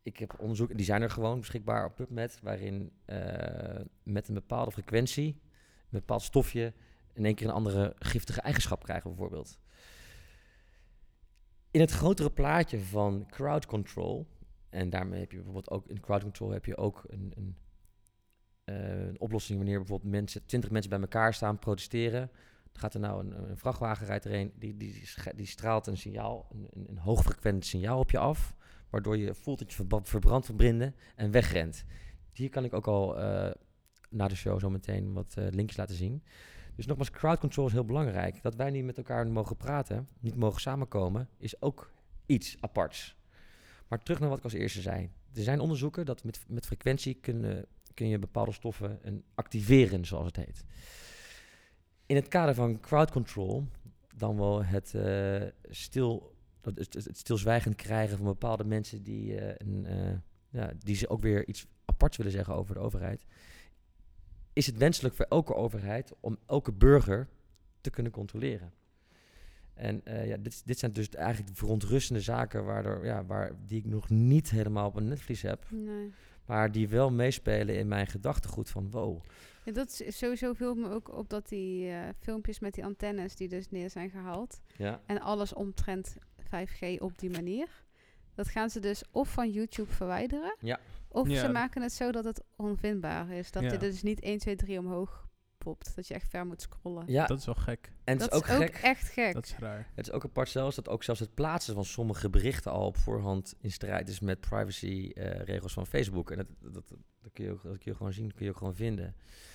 [0.05, 4.71] ik heb onderzoek, die zijn er gewoon beschikbaar op PubMed, waarin eh, met een bepaalde
[4.71, 6.73] frequentie, een bepaald stofje,
[7.13, 9.59] in één keer een andere giftige eigenschap krijgen bijvoorbeeld.
[11.71, 14.27] In het grotere plaatje van crowd control,
[14.69, 17.57] en daarmee heb je bijvoorbeeld ook in crowd control heb je ook een, een,
[18.65, 22.31] eh, een oplossing wanneer bijvoorbeeld mensen, 20 mensen bij elkaar staan protesteren.
[22.73, 26.49] Dan gaat er nou een, een vrachtwagen rijdt erheen, die, die, die straalt een signaal,
[26.51, 28.55] een, een hoogfrequent signaal op je af,
[28.95, 31.85] waardoor je voelt dat je verbrandt van binnen en wegrent.
[32.33, 33.51] Hier kan ik ook al eh,
[34.11, 36.23] na de show zo meteen wat eh, linkjes laten zien.
[36.77, 38.43] Dus nogmaals, crowd control is heel belangrijk.
[38.43, 41.93] Dat wij niet met elkaar mogen praten, niet mogen samenkomen, is ook
[42.27, 43.17] iets aparts.
[43.89, 45.11] Maar terug naar wat ik als eerste zei.
[45.35, 50.37] Er zijn onderzoeken dat met, met frequentie kunnen, kun je bepaalde stoffen activeren, zoals het
[50.37, 50.65] heet.
[52.07, 53.67] In het kader van crowd control,
[54.17, 56.34] dan wel het, eh, stil,
[56.65, 60.17] het, het, het stilzwijgend krijgen van bepaalde mensen die, eh, een, eh,
[60.49, 63.25] ja, die ze ook weer iets aparts willen zeggen over de overheid,
[64.53, 67.29] is het wenselijk voor elke overheid om elke burger
[67.81, 68.73] te kunnen controleren.
[69.75, 73.79] En eh, ja, dit, dit zijn dus eigenlijk de verontrustende zaken waardoor, ja, waar, die
[73.79, 75.67] ik nog niet helemaal op een netvlies heb.
[75.71, 76.13] Nee.
[76.47, 79.23] Maar die wel meespelen in mijn gedachtegoed van wow.
[79.65, 83.49] Ja, dat is sowieso viel me ook op dat die filmpjes met die antennes die
[83.49, 84.61] dus neer zijn gehaald.
[84.77, 86.17] Ja, En alles omtrent
[86.55, 87.69] 5G op die manier.
[88.35, 90.57] Dat gaan ze dus of van YouTube verwijderen.
[90.61, 90.79] Ja.
[91.09, 91.41] Of Ja.
[91.41, 93.51] ze maken het zo dat het onvindbaar is.
[93.51, 93.73] Dat Ja.
[93.73, 95.29] je dus niet 1, 2, 3 omhoog
[95.59, 95.97] popt.
[95.97, 97.05] Dat je echt ver moet scrollen.
[97.07, 97.93] ja Dat is wel gek.
[98.05, 98.75] en het dat is ook gek.
[98.83, 99.33] echt gek.
[99.35, 99.89] Dat is raar.
[99.95, 102.97] Het is ook apart zelfs dat ook zelfs het plaatsen van sommige berichten al op
[102.97, 106.31] voorhand in strijd is met privacy-regels van Facebook.
[106.31, 108.45] En dat, dat, dat, dat kun je ook, dat kun je gewoon zien, dat kun
[108.45, 109.15] je ook gewoon vinden.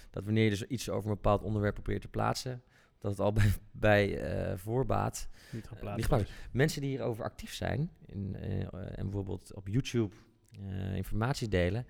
[0.10, 2.64] Dat wanneer je dus iets over een bepaald onderwerp probeert te plaatsen,
[3.00, 5.96] dat het al bij, bij eh, voorbaat Niet Eh, geplaatst.
[5.98, 6.34] niet geplaatst.
[6.52, 10.16] mensen die hierover actief zijn in, eh, en bijvoorbeeld op YouTube
[10.52, 11.86] eh, informatie delen,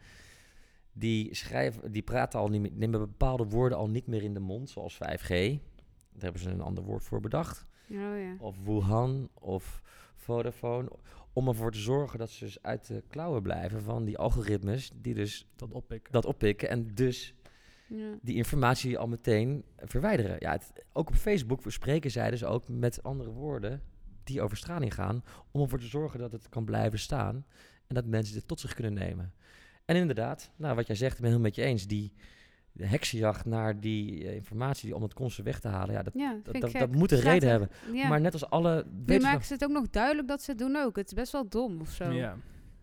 [0.92, 4.40] die schrijven, die praten al niet meer, nemen bepaalde woorden al niet meer in de
[4.40, 5.28] mond, zoals 5G.
[5.30, 7.66] Daar hebben ze een ander woord voor bedacht.
[7.90, 8.36] Oh ja.
[8.40, 9.82] Of Wuhan of
[10.16, 10.90] Vodafone.
[11.34, 15.14] Om ervoor te zorgen dat ze dus uit de klauwen blijven van die algoritmes die
[15.14, 16.12] dus Dat oppikken.
[16.14, 17.34] dat oppikken en dus
[17.90, 18.18] ja.
[18.22, 20.36] die informatie al meteen verwijderen.
[20.40, 23.82] Ja, het, ook op Facebook spreken zij dus ook met andere woorden
[24.24, 27.46] die over straling gaan, om ervoor te zorgen dat het kan blijven staan
[27.88, 29.34] en dat mensen dit tot zich kunnen nemen.
[29.86, 32.14] En inderdaad, nou, wat jij zegt, ik ben het helemaal met je eens, die
[32.72, 36.40] de heksenjacht naar die eh, informatie om het constant weg te halen, ja, dat, Ja,
[36.44, 37.70] dat, dat, moet een reden hebben.
[37.94, 38.08] Ja.
[38.08, 40.76] Maar net als alle nu maken ze het ook nog duidelijk dat ze het doen
[40.76, 40.96] ook.
[40.96, 42.12] Het is best wel dom of zo.
[42.12, 42.38] Ja.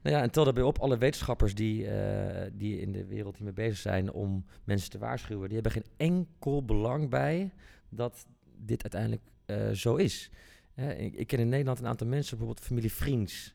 [0.06, 3.54] Nou ja, en tel daarbij op, alle wetenschappers die, eh, die in de wereld hiermee
[3.54, 7.52] bezig zijn om mensen te waarschuwen, die hebben geen enkel belang bij
[7.88, 8.26] dat
[8.56, 10.30] dit uiteindelijk eh, zo is.
[10.96, 13.54] Ik, ken in Nederland een aantal mensen, bijvoorbeeld familie Vriends,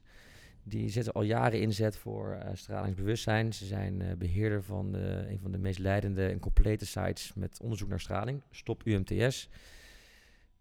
[0.63, 3.53] die zetten al jaren inzet voor eh, stralingsbewustzijn.
[3.53, 7.89] Ze zijn eh, beheerder van een van de meest leidende en complete sites met onderzoek
[7.89, 9.49] naar straling, Stop UMTS.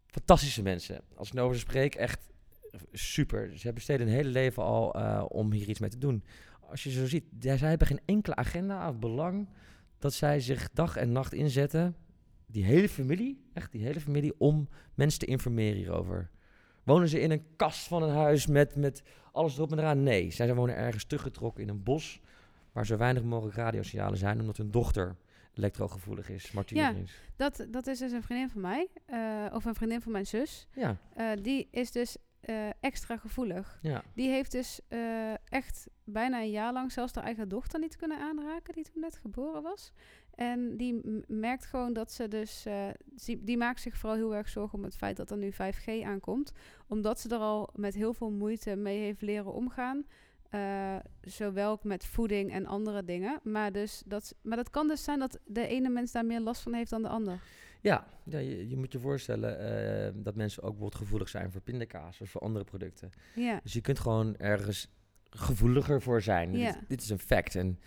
[0.07, 1.01] Fantastische mensen.
[1.15, 2.29] Als ik nou over ze spreek, echt
[2.93, 3.59] super.
[3.59, 6.25] Ze besteden hun hele leven al eh, om hier iets mee te doen.
[6.61, 9.49] Als je zo ziet, zij hebben geen enkele agenda of belang
[9.99, 11.97] dat zij zich dag en nacht inzetten.
[12.47, 16.31] Die hele familie, echt die hele familie, om mensen te informeren hierover.
[16.85, 19.03] Wonen ze in een kast van een huis met, met
[19.33, 20.03] alles erop en eraan?
[20.03, 22.21] Nee, zij wonen ergens teruggetrokken in een bos
[22.73, 25.17] waar zo weinig mogelijk radiosignalen zijn, omdat hun dochter
[25.55, 26.95] elektrogevoelig is, Martine Ja.
[27.37, 28.89] Dat, dat is dus een vriendin van mij.
[29.07, 30.67] eh, of een vriendin van mijn zus.
[30.75, 33.79] Ja, Eh, die is dus eh, extra gevoelig.
[33.83, 34.03] ja.
[34.15, 38.19] Die heeft dus eh, echt bijna een jaar lang zelfs haar eigen dochter niet kunnen
[38.19, 39.93] aanraken, die toen net geboren was.
[40.35, 44.49] En die merkt gewoon dat ze dus, eh, die, die maakt zich vooral heel erg
[44.49, 46.53] zorgen om het feit dat er nu 5G aankomt.
[46.89, 50.07] Omdat ze er al met heel veel moeite mee heeft leren omgaan.
[51.21, 53.41] Zowel met voeding en andere dingen.
[53.43, 56.63] Maar, dus dat, maar dat kan dus zijn dat de ene mens daar meer last
[56.63, 57.41] van heeft dan de ander.
[57.81, 61.61] Ja, ja je, je moet je voorstellen eh, dat mensen ook bijvoorbeeld gevoelig zijn voor
[61.61, 63.11] pindakaas of voor andere producten.
[63.35, 64.89] Ja, Dus je kunt gewoon ergens
[65.31, 66.57] gevoeliger voor zijn.
[66.57, 66.73] Ja.
[66.73, 67.55] Dit, dit is een fact.
[67.55, 67.79] En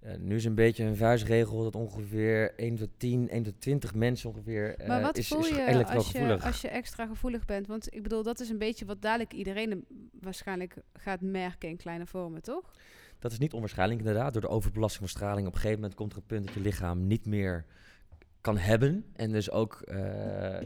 [0.00, 3.94] eh, nu is een beetje een vuistregel dat ongeveer 1 tot 10, 1 tot 20
[3.94, 7.44] mensen ongeveer eh, Maar wat is, voel is je als, je als je extra gevoelig
[7.44, 7.66] bent?
[7.66, 9.84] Want ik bedoel, dat is een beetje wat dadelijk iedereen
[10.20, 12.72] waarschijnlijk gaat merken in kleine vormen, toch?
[13.18, 14.32] Dat is niet onwaarschijnlijk inderdaad.
[14.32, 16.60] Door de overbelasting van straling op een gegeven moment komt er een punt dat je
[16.60, 17.64] lichaam niet meer
[18.46, 19.04] kan hebben.
[19.12, 20.58] En dus ook eh,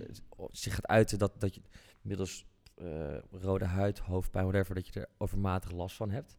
[0.50, 1.60] zich gaat uiten dat, dat je
[2.02, 6.36] middels eh, rode huid, hoofdpijn, whatever, dat je er overmatig last van hebt.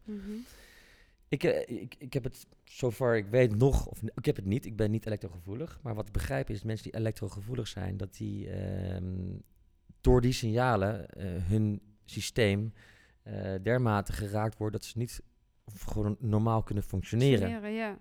[1.28, 4.66] Ik, eh, ik, ik heb het, zover ik weet, nog, of ik heb het niet,
[4.66, 5.78] ik ben niet elektrogevoelig.
[5.82, 9.38] Maar wat ik begrijp is, mensen die elektrogevoelig zijn, dat die ehm,
[10.00, 11.06] door die signalen
[11.48, 12.72] hun systeem
[13.62, 15.22] dermate geraakt wordt dat ze niet
[15.86, 17.38] gewoon normaal kunnen functioneren.
[17.38, 17.98] Functioneren, ja.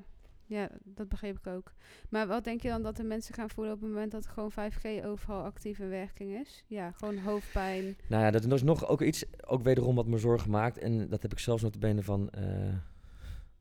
[0.51, 1.71] Ja, dat begreep ik ook.
[2.09, 4.51] Maar wat denk je dan dat de mensen gaan voelen op het moment dat gewoon
[4.51, 6.63] 5G overal actief in werking is?
[6.67, 7.95] Ja, gewoon hoofdpijn.
[8.09, 10.77] Nou ja, dat is nog ook iets, ook wederom wat me zorgen maakt.
[10.77, 12.73] En dat heb ik zelfs nog de benen van, eh,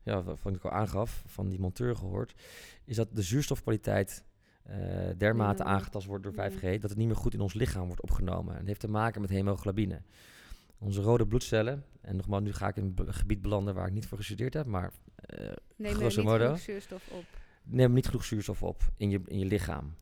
[0.03, 2.33] ja, wat ik al aangaf, van die monteur gehoord.
[2.85, 4.23] Is dat de zuurstofkwaliteit
[4.63, 4.77] eh,
[5.17, 5.69] dermate Ja.
[5.69, 6.49] aangetast wordt door Ja.
[6.51, 8.51] 5G, dat het niet meer goed in ons lichaam wordt opgenomen.
[8.51, 10.01] En dat heeft te maken met hemoglobine.
[10.77, 14.05] Onze rode bloedcellen, en nogmaals, nu ga ik in een gebied belanden waar ik niet
[14.07, 14.91] voor gestudeerd heb, maar
[15.75, 17.25] Neem er Grosso niet genoeg zuurstof op.
[17.63, 19.95] neem niet genoeg zuurstof op in je, in je lichaam.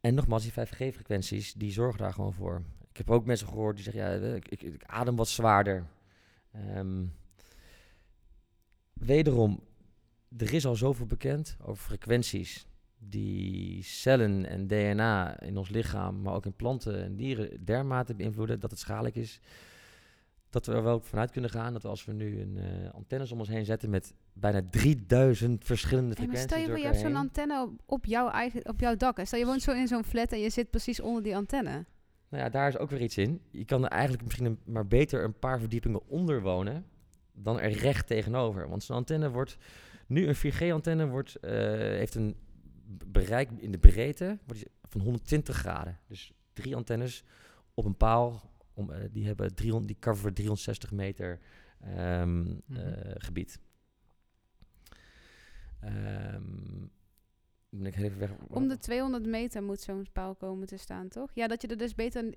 [0.00, 2.62] En nogmaals, die 5G-frequenties, die zorgen daar gewoon voor.
[2.90, 5.86] Ik heb ook mensen gehoord die zeggen, ja, eh, ik, ik, ik adem wat zwaarder.
[6.52, 7.04] Ehm,
[8.92, 9.60] wederom,
[10.36, 12.66] er is al zoveel bekend over frequenties
[12.98, 18.60] die cellen en DNA in ons lichaam, maar ook in planten en dieren dermate beïnvloeden
[18.60, 19.40] dat het schadelijk is.
[20.50, 23.32] Dat we er wel vanuit kunnen gaan dat we als we nu een eh, antennes
[23.32, 26.42] om ons heen zetten met bijna 3000 verschillende Hey, maar frequenties.
[26.50, 29.18] stel je voor, je hebt zo'n antenne op, op jouw eigen, op jouw dak.
[29.18, 31.84] En stel je woont zo in zo'n flat en je zit precies onder die antenne.
[32.28, 33.40] Nou ja, daar is ook weer iets in.
[33.50, 36.84] Je kan er eigenlijk misschien een- maar beter een paar verdiepingen onder wonen
[37.32, 38.68] dan er recht tegenover.
[38.68, 39.56] Want zo'n antenne wordt,
[40.06, 42.36] nu een 4G-antenne wordt, eh, heeft een
[43.06, 44.38] bereik in de breedte
[44.82, 45.98] van 120 graden.
[46.08, 47.24] Dus drie antennes
[47.74, 51.38] op een paal, om, eh, die hebben 300, die coveren 360 meter
[51.80, 52.52] ehm, Mhm.
[52.76, 53.58] eh, gebied.
[55.84, 56.42] Ehm,
[57.68, 58.30] ben ik heel even weg.
[58.48, 61.30] Om de 200 meter moet zo'n paal komen te staan, toch?
[61.34, 62.34] Ja, dat je er dus beter n-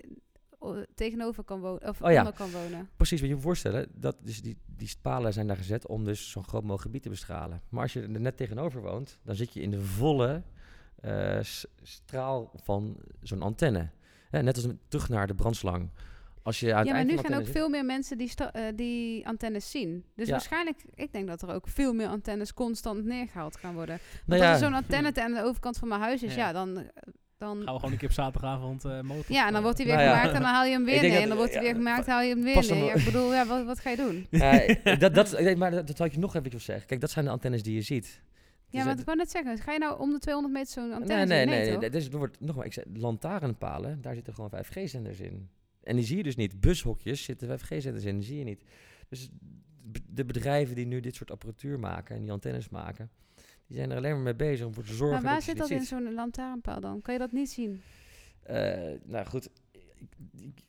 [0.60, 1.88] o- tegenover kan wonen.
[1.90, 2.18] Of Oh ja.
[2.20, 2.90] onder kan wonen.
[2.98, 6.30] Precies, wat je moet voorstellen, dat dus die, die palen zijn daar gezet om dus
[6.32, 7.62] zo'n groot mogelijk gebied te bestralen.
[7.70, 10.44] Maar als je er net tegenover woont, dan zit je in de volle
[10.98, 11.40] eh,
[11.82, 13.90] straal van zo'n antenne.
[14.32, 15.90] Net als een- terug naar de brandslang.
[16.48, 19.28] Als je aan het Ja, maar nu gaan ook veel meer mensen die, eh, die
[19.28, 20.04] antennes zien.
[20.16, 20.32] Dus Ja.
[20.32, 23.98] waarschijnlijk, ik denk dat er ook veel meer antennes constant neergehaald gaan worden.
[24.02, 26.36] zit- Want Nou als ja, er zo'n antenne aan de overkant van mijn huis is,
[26.36, 26.54] ja, Ja.
[26.54, 26.74] dan...
[27.38, 29.26] dan Gaan we gewoon een keer op zaterdagavond eh motor.
[29.36, 30.16] ja, en dan wordt hij weer Nou ja.
[30.16, 31.12] gemaakt en dan haal je hem weer neer.
[31.14, 32.84] En dat- dan wordt hij ja, weer gemaakt, haal je hem weer neer.
[32.86, 34.28] Ja, ik bedoel, ja, wat, wat ga je doen?
[34.30, 36.88] ja, eh, dat, dat, ik- maar dat, dat ik je nog even zeggen.
[36.88, 38.06] Kijk, dat zijn de antennes die je ziet.
[38.06, 38.24] Ja,
[38.72, 40.94] Dus maar dat- ik wou net zeggen, ga je nou om de 200 meter zo'n
[40.94, 41.72] antenne nee, nee, nee.
[41.72, 41.80] toch?
[41.82, 45.50] nee, dus er wordt, nogmaals, ik zei, lantaarnpalen, daar zitten gewoon 5G-zenders in.
[45.88, 46.60] En die zie je dus niet.
[46.60, 48.64] Bushokjes zitten 5G-zenders in, die zie je niet.
[49.10, 49.30] Dus
[50.10, 53.12] de bedrijven die nu dit soort apparatuur maken en die antennes maken,
[53.68, 55.58] die zijn er alleen maar mee bezig om voor te zorgen Maar waar dat zit
[55.58, 57.02] dat in zo'n lantaarnpaal dan?
[57.02, 57.82] Kan je dat niet zien?
[58.44, 59.50] Eh, nou goed,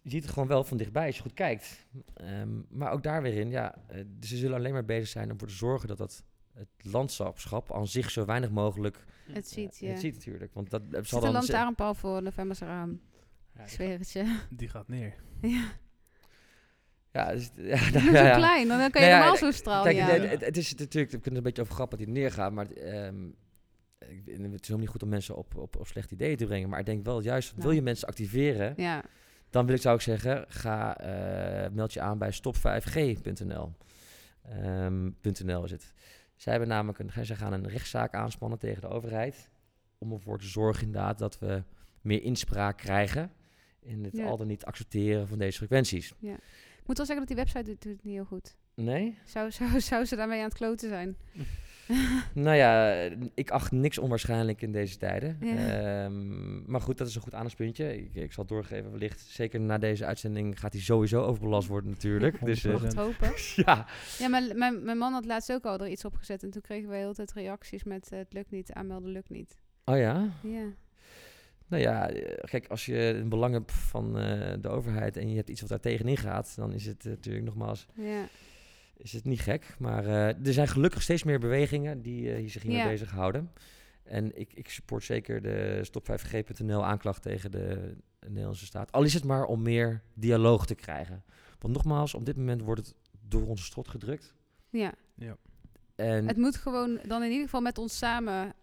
[0.03, 1.87] je ziet het gewoon wel van dichtbij als je goed kijkt.
[2.15, 5.39] Ehm, maar ook daar weer in, ja, eh, ze zullen alleen maar bezig zijn om
[5.39, 9.89] voor te zorgen dat dat het landschap aan zich zo weinig mogelijk Het ziet, ja.
[9.89, 10.55] het ziet natuurlijk.
[10.55, 13.01] Want dat zal een dan lantaarnpaal voor november's raam.
[13.59, 15.15] Ja, Ik die, gaat, die gaat neer.
[15.43, 15.65] ja.
[17.13, 18.37] Ja, dus, ja, nou, is zo ja.
[18.37, 20.75] klein, dan kan je Nou ja, normaal eh, zo'n straal Kijk, het, het, het is
[20.75, 23.27] natuurlijk, we kunnen een beetje over grappen dat hij neergaat, maar ehm,
[23.99, 26.69] ik, het is helemaal niet goed om mensen op, op, op slechte ideeën te brengen.
[26.69, 27.75] Maar ik denk wel juist, wil Nou.
[27.75, 29.03] je mensen activeren, Ja,
[29.51, 33.73] dan wil ik, zou ik zeggen, ga, eh, meld je aan bij stop5g.nl.
[34.43, 35.11] Ehm,
[35.45, 35.93] .nl is het.
[36.37, 39.51] Zij hebben namelijk een, zij gaan een rechtszaak aanspannen tegen de overheid.
[39.99, 41.63] Om ervoor te zorgen inderdaad dat we
[42.01, 43.31] meer inspraak krijgen
[43.83, 44.27] in het Ja.
[44.27, 46.15] al dan niet accepteren van deze frequenties.
[46.21, 48.57] ik moet wel zeggen dat die website doet, doet het niet heel goed.
[48.75, 49.19] Nee?
[49.25, 51.17] Zou, zou, zou ze daarmee aan het kloten zijn?
[52.35, 52.93] Nou ja,
[53.35, 55.37] ik acht niks onwaarschijnlijk in deze tijden.
[55.41, 56.05] Ja.
[56.05, 57.97] Ehm, maar goed, dat is een goed aandachtspuntje.
[57.97, 59.21] Ik, ik zal het doorgeven, wellicht.
[59.21, 62.45] Zeker na deze uitzending gaat hij sowieso overbelast worden natuurlijk.
[62.45, 63.33] dus het hopen.
[63.57, 63.87] ja,
[64.19, 66.43] Ja, maar mijn, mijn man had laatst ook al er iets opgezet.
[66.43, 69.31] En toen kregen we heel de tijd reacties met eh, het lukt niet, aanmelden lukt
[69.31, 69.59] niet.
[69.85, 70.33] oh ja.
[70.43, 70.73] Ja,
[71.69, 75.37] Nou ja, eh, kijk, als je een belang hebt van eh, de overheid en je
[75.37, 78.29] hebt iets wat daar tegenin gaat, dan is het eh, natuurlijk nogmaals ja.
[78.97, 79.75] is het niet gek.
[79.79, 82.89] Maar eh, er zijn gelukkig steeds meer bewegingen die eh, hier zich hiermee Ja.
[82.89, 83.53] bezighouden.
[84.03, 87.97] En ik, ik support zeker de stop5g.nl aanklacht tegen de
[88.27, 88.93] Nederlandse staat.
[88.93, 91.25] Al is het maar om meer dialoog te krijgen.
[91.59, 92.95] Want nogmaals, op dit moment wordt het
[93.29, 94.35] door onze strot gedrukt.
[94.71, 94.93] ja.
[95.15, 95.37] Ja.
[95.95, 98.55] En Het moet gewoon dan in ieder geval met ons samen...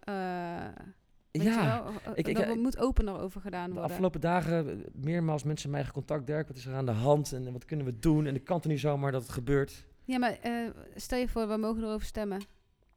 [1.44, 3.90] weet ja, eh, ik- ik- er moet opener over gedaan de worden.
[3.92, 6.28] afgelopen dagen eh, meermaals mensen mij contact.
[6.28, 8.26] Dirk, wat is er aan de hand en wat kunnen we doen?
[8.26, 9.86] En ik kan het niet zomaar dat het gebeurt.
[10.04, 10.52] Ja, maar eh,
[10.96, 12.42] stel je voor, we mogen erover stemmen.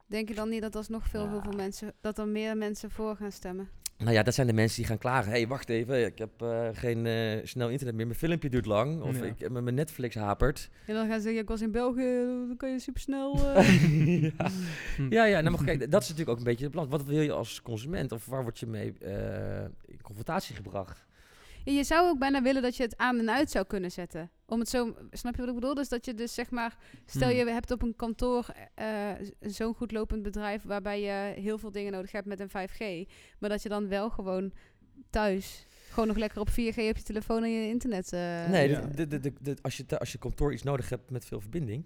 [0.07, 3.16] Denk je dan niet dat alsnog veel, heel veel mensen, dat er meer mensen voor
[3.16, 3.68] gaan stemmen?
[3.99, 5.30] Nou ja, dat zijn de mensen die gaan klagen.
[5.32, 8.07] Hé, hey, wacht even, ik heb eh, geen eh, snel internet meer.
[8.07, 9.03] Mijn filmpje duurt lang.
[9.03, 9.24] Of Ja.
[9.24, 10.70] ik, mijn Netflix hapert.
[10.86, 13.55] En dan gaan ze zeggen, ik was in België, dan kan je supersnel...
[13.55, 14.51] eh ja.
[15.11, 16.88] ja, ja nou, maar kijk, dat is natuurlijk ook een beetje het plan.
[16.88, 18.12] Wat wil je als consument?
[18.12, 21.07] Of waar word je mee eh, in confrontatie gebracht?
[21.68, 24.30] Ja, je zou ook bijna willen dat je het aan en uit zou kunnen zetten.
[24.46, 25.74] Om het zo, snap je wat ik bedoel?
[25.74, 27.36] Dus dat je dus zeg maar, stel Hmm.
[27.38, 29.10] je hebt op een kantoor eh,
[29.40, 33.08] zo'n goed lopend bedrijf waarbij je heel veel dingen nodig hebt met een 5G,
[33.38, 34.52] maar dat je dan wel gewoon
[35.10, 36.54] thuis gewoon nog lekker op 4G
[36.88, 38.12] op je telefoon en je internet.
[38.12, 38.80] eh, nee, ja.
[38.80, 41.84] de, de, de, als, je, als je kantoor iets nodig hebt met veel verbinding,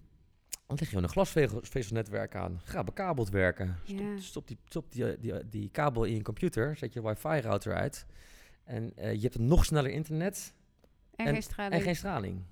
[0.49, 2.61] dan leg je gewoon een glasvezelnetwerk aan.
[2.65, 3.77] Ga bekabeld werken.
[3.85, 4.19] Stop, Ja.
[4.19, 8.07] stop, die, stop die, die, die kabel in je computer, zet je wifi-router uit.
[8.65, 10.55] En eh, je hebt een nog sneller internet
[11.15, 11.75] en, en- geen straling.
[11.75, 12.43] en geen straling.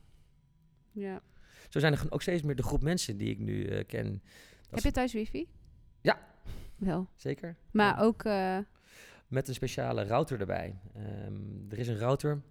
[0.93, 1.23] ja.
[1.69, 4.23] Zo zijn er ook steeds meer de groep mensen die ik nu eh, ken.
[4.71, 5.49] Heb je thuis wifi?
[6.01, 6.21] Ja.
[6.77, 7.09] Wel.
[7.15, 7.57] Zeker.
[7.71, 8.03] Maar Ja.
[8.03, 8.59] ook, eh,
[9.29, 10.79] Met een speciale router erbij.
[10.95, 12.43] Ehm, er is een router.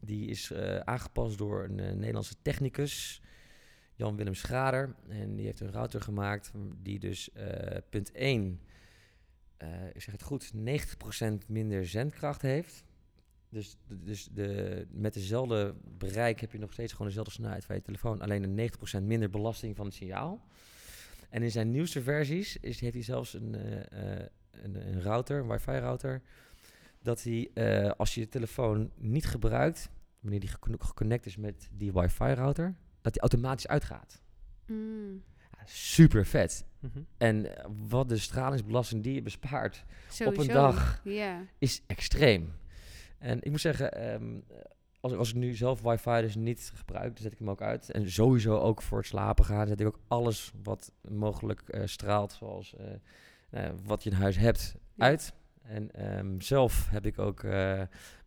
[0.00, 0.52] Die is
[0.84, 3.22] aangepast door een Nederlandse technicus.
[3.94, 4.94] Jan-Willem Schrader.
[5.08, 6.50] En die heeft een router gemaakt
[6.82, 7.30] die dus
[7.90, 8.60] punt 1,
[9.58, 12.84] eh, ik zeg het goed, 90% minder zendkracht heeft.
[13.48, 17.82] Dus, dus de, met dezelfde bereik heb je nog steeds gewoon dezelfde snelheid van je
[17.82, 18.20] telefoon.
[18.20, 20.46] Alleen een 90% minder belasting van het signaal.
[21.30, 25.40] En in zijn nieuwste versies is, heeft hij zelfs een, eh, eh, een, een router,
[25.40, 26.22] een wifi-router.
[27.02, 27.50] Dat hij,
[27.96, 29.90] als je je telefoon niet gebruikt,
[30.20, 34.22] wanneer die gecon- geconnect is met die wifi-router, dat die automatisch uitgaat.
[34.66, 36.64] mm, Ja, super vet.
[36.80, 36.98] Mhm.
[37.16, 40.52] En eh, wat de stralingsbelasting die je bespaart, sowieso.
[40.52, 41.00] dag.
[41.04, 41.44] Ja.
[41.58, 42.52] is extreem.
[43.18, 44.40] En ik moet zeggen, ehm,
[45.00, 47.90] als, als ik nu zelf wifi dus niet gebruik, dan zet ik hem ook uit.
[47.90, 52.32] En sowieso ook voor het slapen gaan, zet ik ook alles wat mogelijk eh, straalt,
[52.32, 52.86] zoals eh,
[53.50, 55.04] nou wat je in huis hebt, Ja.
[55.04, 55.32] uit.
[55.62, 57.42] En ehm, zelf heb ik ook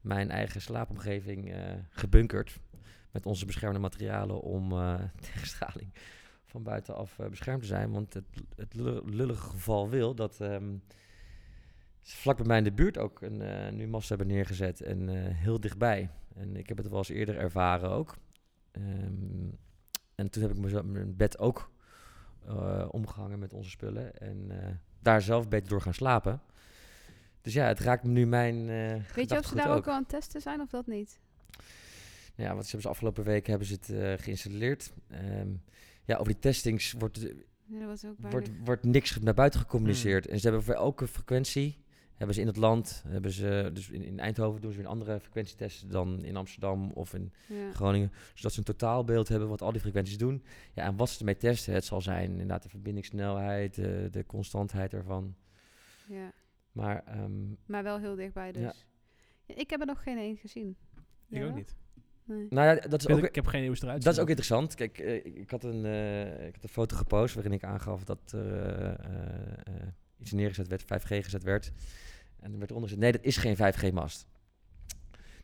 [0.02, 1.56] mijn eigen slaapomgeving
[1.90, 2.60] gebunkerd
[3.12, 5.00] met onze beschermde materialen om eh,
[5.32, 5.94] tegen straling
[6.52, 7.92] van buitenaf eh, beschermd te zijn.
[7.92, 8.26] Want het,
[8.56, 8.74] het
[9.06, 10.78] lullige geval wil dat ze
[12.02, 15.36] vlak bij mij in de buurt ook een, eh nu mast hebben neergezet en eh,
[15.36, 16.10] heel dichtbij.
[16.36, 18.18] En ik heb het wel eens eerder ervaren ook.
[18.72, 19.50] Ehm,
[20.16, 21.72] en toen heb ik mijn bed ook
[22.46, 24.52] eh, omgehangen met onze spullen en
[25.00, 26.42] daar zelf beter door gaan slapen.
[27.42, 28.66] Dus ja, het raakt nu mijn.
[29.16, 31.20] Weet je of ze daar ook al aan het testen zijn of dat niet?
[32.36, 34.94] Ja, wat ze hebben ze afgelopen weken hebben ze het geïnstalleerd.
[35.08, 35.50] Ehm,
[36.12, 37.20] ja, over die testings wordt,
[37.66, 38.38] Ja, was ook bijna...
[38.38, 40.28] wordt, wordt niks naar buiten gecommuniceerd.
[40.28, 41.78] En ze hebben voor elke frequentie,
[42.16, 44.92] hebben ze in het land, hebben ze, dus in, in Eindhoven doen ze weer een
[44.92, 47.72] andere frequentietesten dan in Amsterdam of in ja.
[47.74, 48.12] Groningen.
[48.34, 50.44] Zodat ze een totaalbeeld hebben wat al die frequenties doen.
[50.74, 54.94] Ja, en wat ze ermee testen, het zal zijn inderdaad de verbindingssnelheid, de, de constantheid
[54.94, 55.36] ervan.
[56.08, 56.32] ja.
[56.72, 58.62] Maar ehm, Maar wel heel dichtbij dus.
[58.62, 58.74] Ja.
[59.46, 60.70] Ja, ik heb er nog geen één gezien.
[61.30, 61.76] Ik Jij ook niet.
[62.32, 62.48] Nee.
[62.50, 63.24] nou ja, dat is Ik, ook...
[63.24, 64.04] ik heb geen nieuws eruit.
[64.04, 64.76] Dat is ook interessant.
[64.76, 68.04] Kijk, eh, ik, ik had een, eh, ik had een foto gepost waarin ik aangaf
[68.04, 69.74] dat er eh,
[70.18, 71.72] iets neergezet werd, 5G gezet werd.
[72.40, 74.28] En er werd eronder gezet, nee, dat is geen 5G-mast.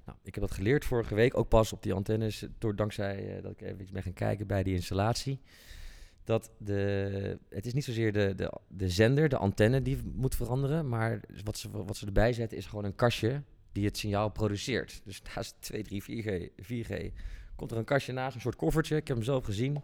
[0.05, 3.43] Nou, ik heb dat geleerd vorige week, ook pas op die antennes, door, dankzij eh,
[3.43, 5.39] dat ik even ben gaan kijken bij die installatie.
[6.23, 10.89] Dat de, het is niet zozeer de, de, de zender, de antenne die moet veranderen,
[10.89, 13.41] maar wat ze, wat ze erbij zetten is gewoon een kastje
[13.77, 15.01] die het signaal produceert.
[15.03, 17.13] Dus naast 2, 3, 4G, 4G
[17.55, 18.95] komt er een kastje naast, een soort koffertje.
[18.95, 19.81] Ik heb hem zelf gezien.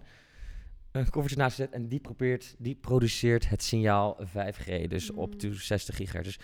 [0.92, 5.38] Een koffertje naast gezet en die, probeert, die produceert het signaal 5G, dus op Mm.
[5.38, 6.28] to 60 gigahertz.
[6.28, 6.38] Dus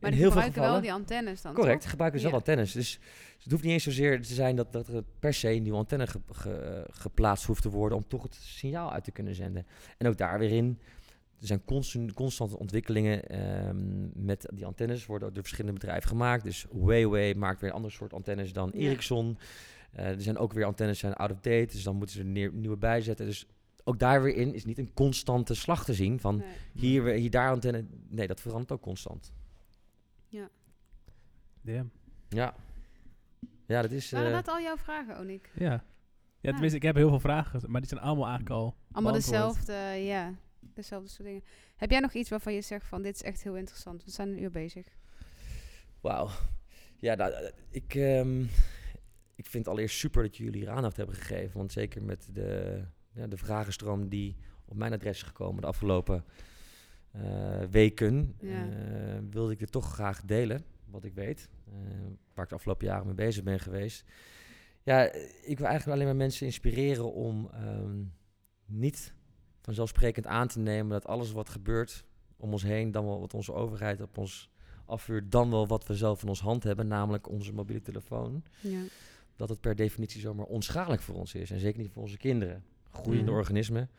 [0.00, 0.72] Maar in heel veel gebruiken gevallen...
[0.72, 1.90] wel die antennes dan, Correct, toch?
[1.90, 2.72] gebruiken ze wel antennes.
[2.72, 2.98] Dus
[3.42, 6.06] het hoeft niet eens zozeer te zijn dat, dat er per se een nieuwe antenne
[6.06, 9.66] ge- ge- geplaatst hoeft te worden om toch het signaal uit te kunnen zenden.
[9.98, 10.78] En ook daar weer in,
[11.40, 16.44] er zijn constant, constante ontwikkelingen ehm, met die antennes, worden door verschillende bedrijven gemaakt.
[16.44, 18.78] Dus Huawei maakt weer een ander soort antennes dan Ja.
[18.80, 19.38] Ericsson.
[19.92, 22.28] Eh, er zijn ook weer antennes zijn out of date, dus dan moeten ze er
[22.28, 23.26] neer- nieuwe bijzetten.
[23.26, 23.46] Dus
[23.84, 26.46] ook daar weer in is niet een constante slag te zien van Nee.
[26.72, 27.84] hier, weer- hier daar antenne.
[28.08, 29.32] Nee, dat verandert ook constant.
[31.62, 31.90] Damn.
[32.28, 32.54] Ja.
[33.66, 34.10] Ja, dat is...
[34.10, 35.50] Waren dat al jouw vragen, Onik?
[35.54, 35.84] Ja.
[36.40, 39.56] Ja, tenminste, ik heb heel veel vragen, maar die zijn allemaal eigenlijk al Allemaal beantwoord.
[39.66, 39.72] dezelfde,
[40.04, 40.34] ja.
[40.80, 41.44] Dezelfde soort dingen.
[41.76, 44.04] Heb jij nog iets waarvan je zegt van, dit is echt heel interessant.
[44.04, 44.86] We zijn een uur bezig.
[46.00, 46.28] Wauw.
[46.96, 48.40] Ja, nou, eh, ik, ehm,
[49.34, 51.56] ik vind het allereerst super dat jullie hier aandacht hebben gegeven.
[51.58, 56.24] Want zeker met de, ja, de vragenstroom die op mijn adres is gekomen de afgelopen
[57.10, 58.68] eh, weken, Ja.
[58.68, 61.48] eh, wilde ik dit toch graag delen, wat ik weet.
[62.34, 64.04] waar ik de afgelopen jaren mee bezig ben geweest.
[64.82, 65.12] Ja,
[65.42, 68.02] ik wil eigenlijk alleen maar mensen inspireren om ehm,
[68.66, 69.14] niet
[69.74, 72.04] vanzelfsprekend aan te nemen dat alles wat gebeurt
[72.36, 74.50] om ons heen, dan wel wat onze overheid op ons
[74.86, 78.80] afvuurt, dan wel wat we zelf in ons hand hebben, namelijk onze mobiele telefoon, Ja.
[79.36, 81.50] dat het per definitie zomaar onschadelijk voor ons is.
[81.50, 82.64] En zeker niet voor onze kinderen.
[82.90, 83.90] Groeiende organismen.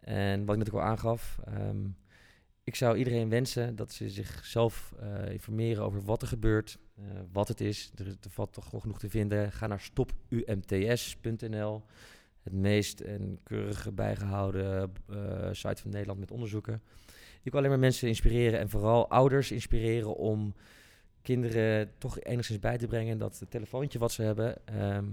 [0.00, 1.86] En wat ik net ook al aangaf, ehm,
[2.64, 7.48] ik zou iedereen wensen dat ze zichzelf eh, informeren over wat er gebeurt, eh, wat
[7.48, 7.92] het is.
[7.94, 9.52] Er, er valt toch genoeg te vinden.
[9.52, 11.82] Ga naar stopumts.nl,
[12.42, 16.82] het meest en keurige bijgehouden eh, site van Nederland met onderzoeken.
[17.42, 20.54] Je kan alleen maar mensen inspireren en vooral ouders inspireren om
[21.22, 25.06] kinderen toch enigszins bij te brengen dat het telefoontje wat ze hebben ehm,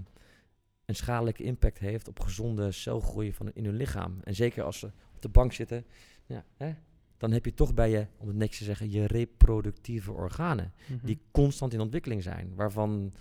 [0.84, 4.18] een schadelijke impact heeft op gezonde celgroei van in hun lichaam.
[4.24, 5.84] En zeker als ze op de bank zitten,
[6.26, 6.74] ja, hè,
[7.16, 10.72] dan heb je toch bij je, om het netjes te zeggen, je reproductieve organen.
[10.86, 11.06] Mhm.
[11.06, 12.52] Die constant in ontwikkeling zijn.
[12.54, 13.12] Waarvan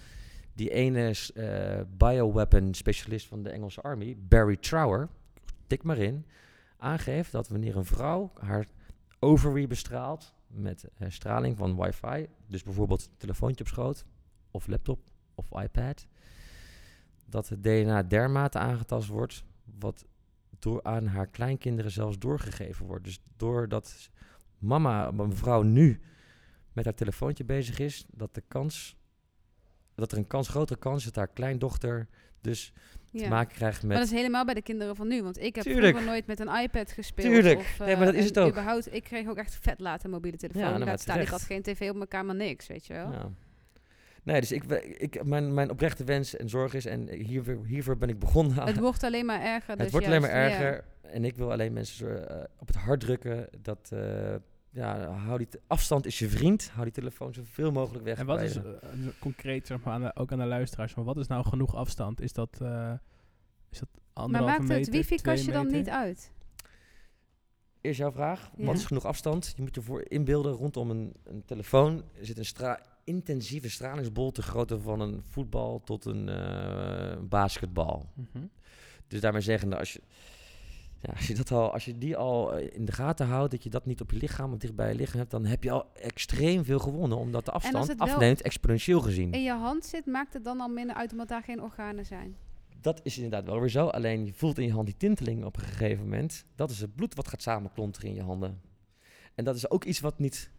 [0.60, 5.10] die ene eh, bioweapon specialist van de Engelse Army, Barry Trower,
[5.68, 6.26] tik maar in,
[6.78, 8.68] aangeeft dat wanneer een vrouw haar
[9.20, 14.06] ovary bestraalt met straling van wifi, dus bijvoorbeeld een telefoontje op schoot,
[14.52, 15.00] of laptop,
[15.36, 16.08] of iPad,
[17.26, 19.44] dat het DNA dermate aangetast wordt,
[19.80, 20.06] wat
[20.60, 23.04] door aan haar kleinkinderen zelfs doorgegeven wordt.
[23.04, 24.10] Dus doordat
[24.58, 26.00] mama, mevrouw nu
[26.74, 28.99] met haar telefoontje bezig is, dat de kans,
[30.00, 32.08] dat er een kans, grotere kans is dat haar kleindochter
[32.42, 32.74] dus
[33.12, 33.24] Ja.
[33.24, 33.98] te maken krijgt Maar met...
[33.98, 35.24] dat is helemaal bij de kinderen van nu.
[35.24, 35.86] Want ik heb Tuurlijk.
[35.88, 37.28] vroeger nooit met een iPad gespeeld.
[37.28, 37.60] Tuurlijk.
[37.60, 38.50] Of, Nee, maar dat eh, is het ook.
[38.50, 40.62] Überhaupt, ik kreeg ook echt vet laat een mobiele telefoon.
[40.62, 41.20] Ja, nou, maar staan.
[41.20, 43.12] Ik had geen tv op mijn kamer, niks, weet je wel.
[43.12, 43.32] Ja.
[44.24, 44.64] Nee, dus ik,
[44.98, 48.66] ik, mijn, mijn oprechte wens en zorg is, en hiervoor, hiervoor ben ik begonnen.
[48.66, 49.70] Het wordt alleen maar erger.
[49.70, 50.36] Het dus wordt alleen maar ja.
[50.36, 50.84] erger.
[51.02, 54.36] En ik wil alleen mensen eh, op het hart drukken dat, eh,
[54.80, 56.70] ja, hou die afstand is je vriend.
[56.70, 58.18] Hou die telefoon zoveel mogelijk weg.
[58.18, 58.64] En wat is eh,
[59.20, 62.22] concreet, zeg maar, aan de- ook aan de luisteraars, van wat is nou genoeg afstand?
[62.22, 62.94] Is dat, eh
[63.72, 66.32] is dat Maar anderhalve maakt meter, het wifi-kastje dan niet uit?
[67.82, 68.52] Eerst jouw vraag.
[68.58, 68.66] Ja.
[68.66, 69.54] Wat is genoeg afstand?
[69.56, 74.42] Je moet je voor inbeelden rondom een, een telefoon zit een stra intensieve stralingsbol te
[74.42, 78.10] grootte van een voetbal tot een eh, basketbal.
[78.14, 78.46] Mhm.
[79.08, 80.02] Dus daarmee zeggende, als je,
[81.02, 83.64] ja, als, je dat al, als je die al eh, in de gaten houdt, dat
[83.64, 85.72] je dat niet op je lichaam of dicht bij je lichaam hebt, dan heb je
[85.72, 89.32] al extreem veel gewonnen, omdat de afstand afneemt, exponentieel gezien.
[89.32, 92.36] In je hand zit, maakt het dan al minder uit omdat daar geen organen zijn.
[92.82, 95.56] Dat is inderdaad wel weer zo, alleen je voelt in je hand die tinteling op
[95.56, 96.46] een gegeven moment.
[96.56, 98.62] Dat is het bloed wat gaat samenklonteren in je handen.
[99.36, 100.52] En dat is ook iets wat niet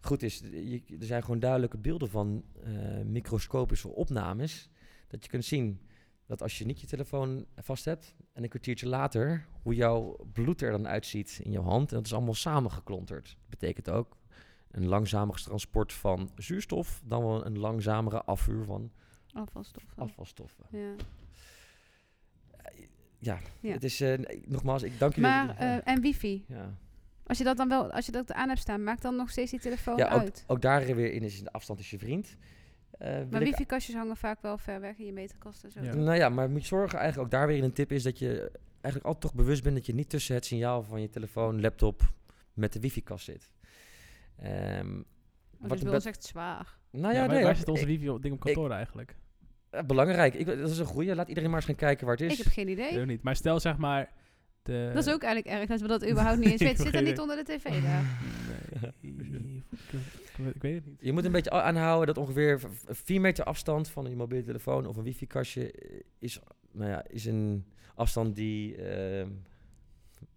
[0.00, 0.38] goed is.
[0.50, 2.70] Je, er zijn gewoon duidelijke beelden van eh,
[3.04, 4.70] microscopische opnames.
[5.08, 5.80] Dat je kunt zien
[6.28, 10.62] dat als je niet je telefoon vast hebt en een kwartiertje later, hoe jouw bloed
[10.62, 11.90] er dan uitziet in je hand.
[11.90, 13.26] En dat is allemaal samengeklonterd.
[13.40, 14.16] Dat betekent ook
[14.70, 18.90] een langzamer transport van zuurstof dan wel een langzamere afvuur van
[19.32, 19.92] Afvalstoffen.
[19.96, 20.64] afvalstoffen.
[20.70, 20.94] Ja.
[23.18, 23.72] Ja, Ja.
[23.72, 25.30] het is eh, nogmaals, ik dank jullie.
[25.30, 26.44] Maar, eh, en wifi?
[26.48, 26.74] ja.
[27.26, 29.50] Als je dat dan wel, als je dat aan hebt staan, maakt dan nog steeds
[29.50, 30.44] die telefoon ja, ook, uit.
[30.46, 32.36] ook daar weer in is de afstand is je vriend.
[32.90, 35.80] Eh, Maar ik- wifi-kastjes hangen vaak wel ver weg in je meterkast en zo.
[35.82, 35.94] Ja.
[35.94, 38.50] Nou ja, maar moet je zorgen, eigenlijk ook daar weer een tip is dat je
[38.70, 42.02] eigenlijk altijd toch bewust bent dat je niet tussen het signaal van je telefoon, laptop
[42.54, 43.50] met de wifi-kast zit.
[44.38, 45.04] Ehm, Want
[45.58, 46.78] wat dus bij ons echt zwaar.
[46.90, 48.70] nou Ja, ja, waar, nee, waar hoor, zit onze ik- wifi op ding op kantoor
[48.70, 49.16] eigenlijk?
[49.70, 50.34] eh, belangrijk.
[50.34, 51.14] Ik, dat is een goeie.
[51.14, 52.38] Laat iedereen maar eens gaan kijken waar het is.
[52.38, 52.88] Ik heb geen Ik idee.
[52.90, 53.22] weet het niet.
[53.22, 54.12] Maar stel zeg maar...
[54.62, 56.84] De, Dat is ook eigenlijk erg dat we dat überhaupt niet eens Ik weten.
[56.84, 58.04] Zit er niet onder de tv daar?
[59.00, 59.62] Nee,
[60.38, 60.96] ik, ik weet het niet.
[61.00, 64.96] Je moet een beetje aanhouden dat ongeveer 4 meter afstand van je mobiele telefoon of
[64.96, 66.38] een wifi-kastje eh, is,
[66.72, 67.64] nou ja, is een
[67.94, 69.28] afstand die ehm,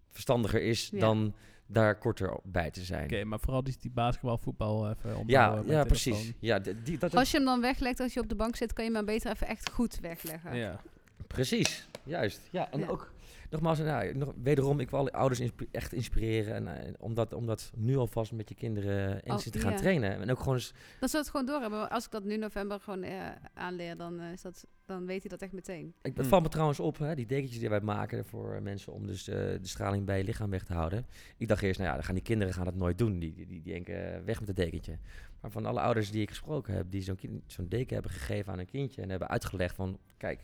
[0.10, 1.00] verstandiger is Ja.
[1.00, 1.34] dan
[1.66, 3.04] daar korter bij te zijn.
[3.04, 5.88] Oké, maar vooral die, die basketbal, voetbal even ja, onthouden met ja telefoon.
[6.14, 6.34] precies.
[6.40, 8.86] Ja, die, dat, Als je hem dan weglegt als je op de bank zit, kan
[8.86, 10.56] je hem maar beter even echt goed wegleggen.
[10.56, 10.82] Ja.
[11.28, 12.42] Precies, juist.
[12.50, 12.88] Ja, en Ja.
[12.88, 13.12] ook
[13.52, 15.42] nogmaals, nou, nog, wederom, ik wil alle ouders
[15.72, 16.54] echt inspireren.
[16.56, 19.72] En, eh, om, dat, om dat nu alvast met je kinderen eens Oh, te gaan
[19.72, 19.78] ja.
[19.78, 20.22] trainen.
[20.22, 21.80] En ook gewoon eens, Dat ze het gewoon doorhebben.
[21.80, 25.22] Maar Als ik dat nu november gewoon eh, aanleer, dan, eh, is dat, dan weet
[25.22, 25.88] hij dat echt meteen.
[25.88, 26.26] ik, het Hmm.
[26.26, 29.28] valt me trouwens op, hè, die dekentjes die wij maken voor eh, mensen om dus
[29.28, 31.06] eh, de straling bij je lichaam weg te houden.
[31.38, 33.20] Ik dacht eerst, nou ja, dan gaan die kinderen gaan dat nooit doen.
[33.20, 34.98] Die, die, die denken, eh, weg met het dekentje.
[35.42, 38.60] Maar van alle ouders die ik gesproken heb, die zo'n zo'n deken hebben gegeven aan
[38.60, 40.40] een kindje en hebben uitgelegd van, kijk,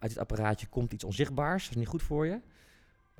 [0.00, 2.40] uit dit apparaatje komt iets onzichtbaars, dat is niet goed voor je.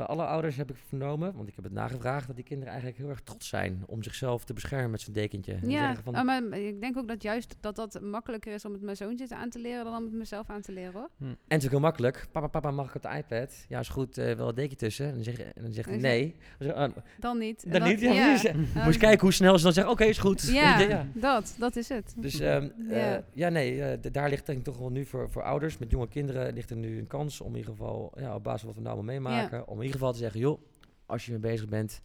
[0.00, 3.02] Bij alle ouders heb ik vernomen, want ik heb het nagevraagd, dat die kinderen eigenlijk
[3.02, 5.58] heel erg trots zijn om zichzelf te beschermen met zo'n dekentje.
[5.62, 8.72] Ja, zeggen van, ah, maar ik denk ook dat juist dat dat makkelijker is om
[8.72, 11.08] het mijn zoontje aan te leren dan om het mezelf aan te leren hoor.
[11.20, 12.26] En het is ook heel makkelijk.
[12.32, 13.64] Papa, papa, mag ik op de iPad?
[13.68, 14.18] Ja, is goed.
[14.18, 15.06] eh wel een dekje tussen.
[15.06, 16.34] En dan, zeg, je- en dan zegt hij nee.
[16.58, 17.64] Dan zeg, oh, Dan niet.
[17.64, 18.00] En dan niet?
[18.00, 18.36] Ja, ja.
[18.42, 20.42] Ja, Moet je eens kijken hoe snel ze dan zeggen, oké, is goed.
[20.42, 21.06] Ja, ja.
[21.14, 22.14] dat, dat is het.
[22.16, 22.96] Dus ehm, Ja.
[22.96, 23.22] ja.
[23.32, 25.90] ja, nee, eh, d- daar ligt denk ik toch wel nu voor, voor ouders met
[25.90, 28.68] jonge kinderen ligt er nu een kans om in ieder geval, ja, op basis van
[28.68, 30.60] wat we nou allemaal meemaken, om in ieder geval te zeggen, joh,
[31.06, 32.00] als je mee bezig bent,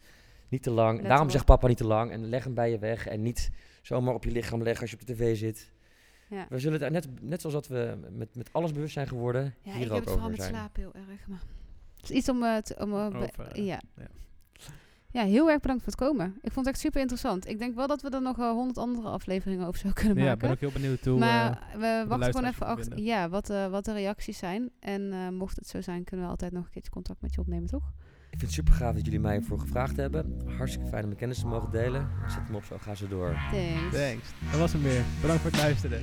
[0.48, 0.98] niet te lang.
[1.00, 3.50] Let Daarom zegt papa niet te lang en leg hem bij je weg en niet
[3.82, 5.72] zomaar op je lichaam leggen als je op de tv zit.
[6.28, 6.46] Ja.
[6.48, 9.72] We zullen het net, net zoals dat we met, met alles bewust zijn geworden, Ja,
[9.72, 10.54] hier ik heb ook het vooral over met zijn.
[10.54, 11.26] slapen heel erg.
[11.26, 11.42] Maar
[12.00, 12.42] het is iets om...
[12.42, 13.80] eh, te- om eh, Over, eh, ja.
[13.96, 14.06] ja.
[15.16, 16.26] Ja, heel erg bedankt voor het komen.
[16.26, 17.48] Ik vond het echt super interessant.
[17.48, 20.40] Ik denk wel dat we er nog honderd andere afleveringen over zouden kunnen Ja, ik
[20.40, 20.40] maken.
[20.40, 21.18] ben ook heel benieuwd toe.
[21.18, 24.70] maar eh, we wachten gewoon even achter ja, wat, eh, wat de reacties zijn.
[24.80, 27.40] En eh, mocht het zo zijn, kunnen we altijd nog een keertje contact met je
[27.40, 27.92] opnemen, toch?
[28.30, 30.40] Ik vind het super gaaf dat jullie mij voor gevraagd hebben.
[30.56, 32.08] Hartstikke fijn om mijn kennis te mogen delen.
[32.26, 33.36] Zet hem op, zo ga ze door.
[33.50, 33.96] Thanks.
[33.96, 34.28] thanks.
[34.50, 35.04] Dat was hem weer.
[35.20, 36.02] Bedankt voor het luisteren.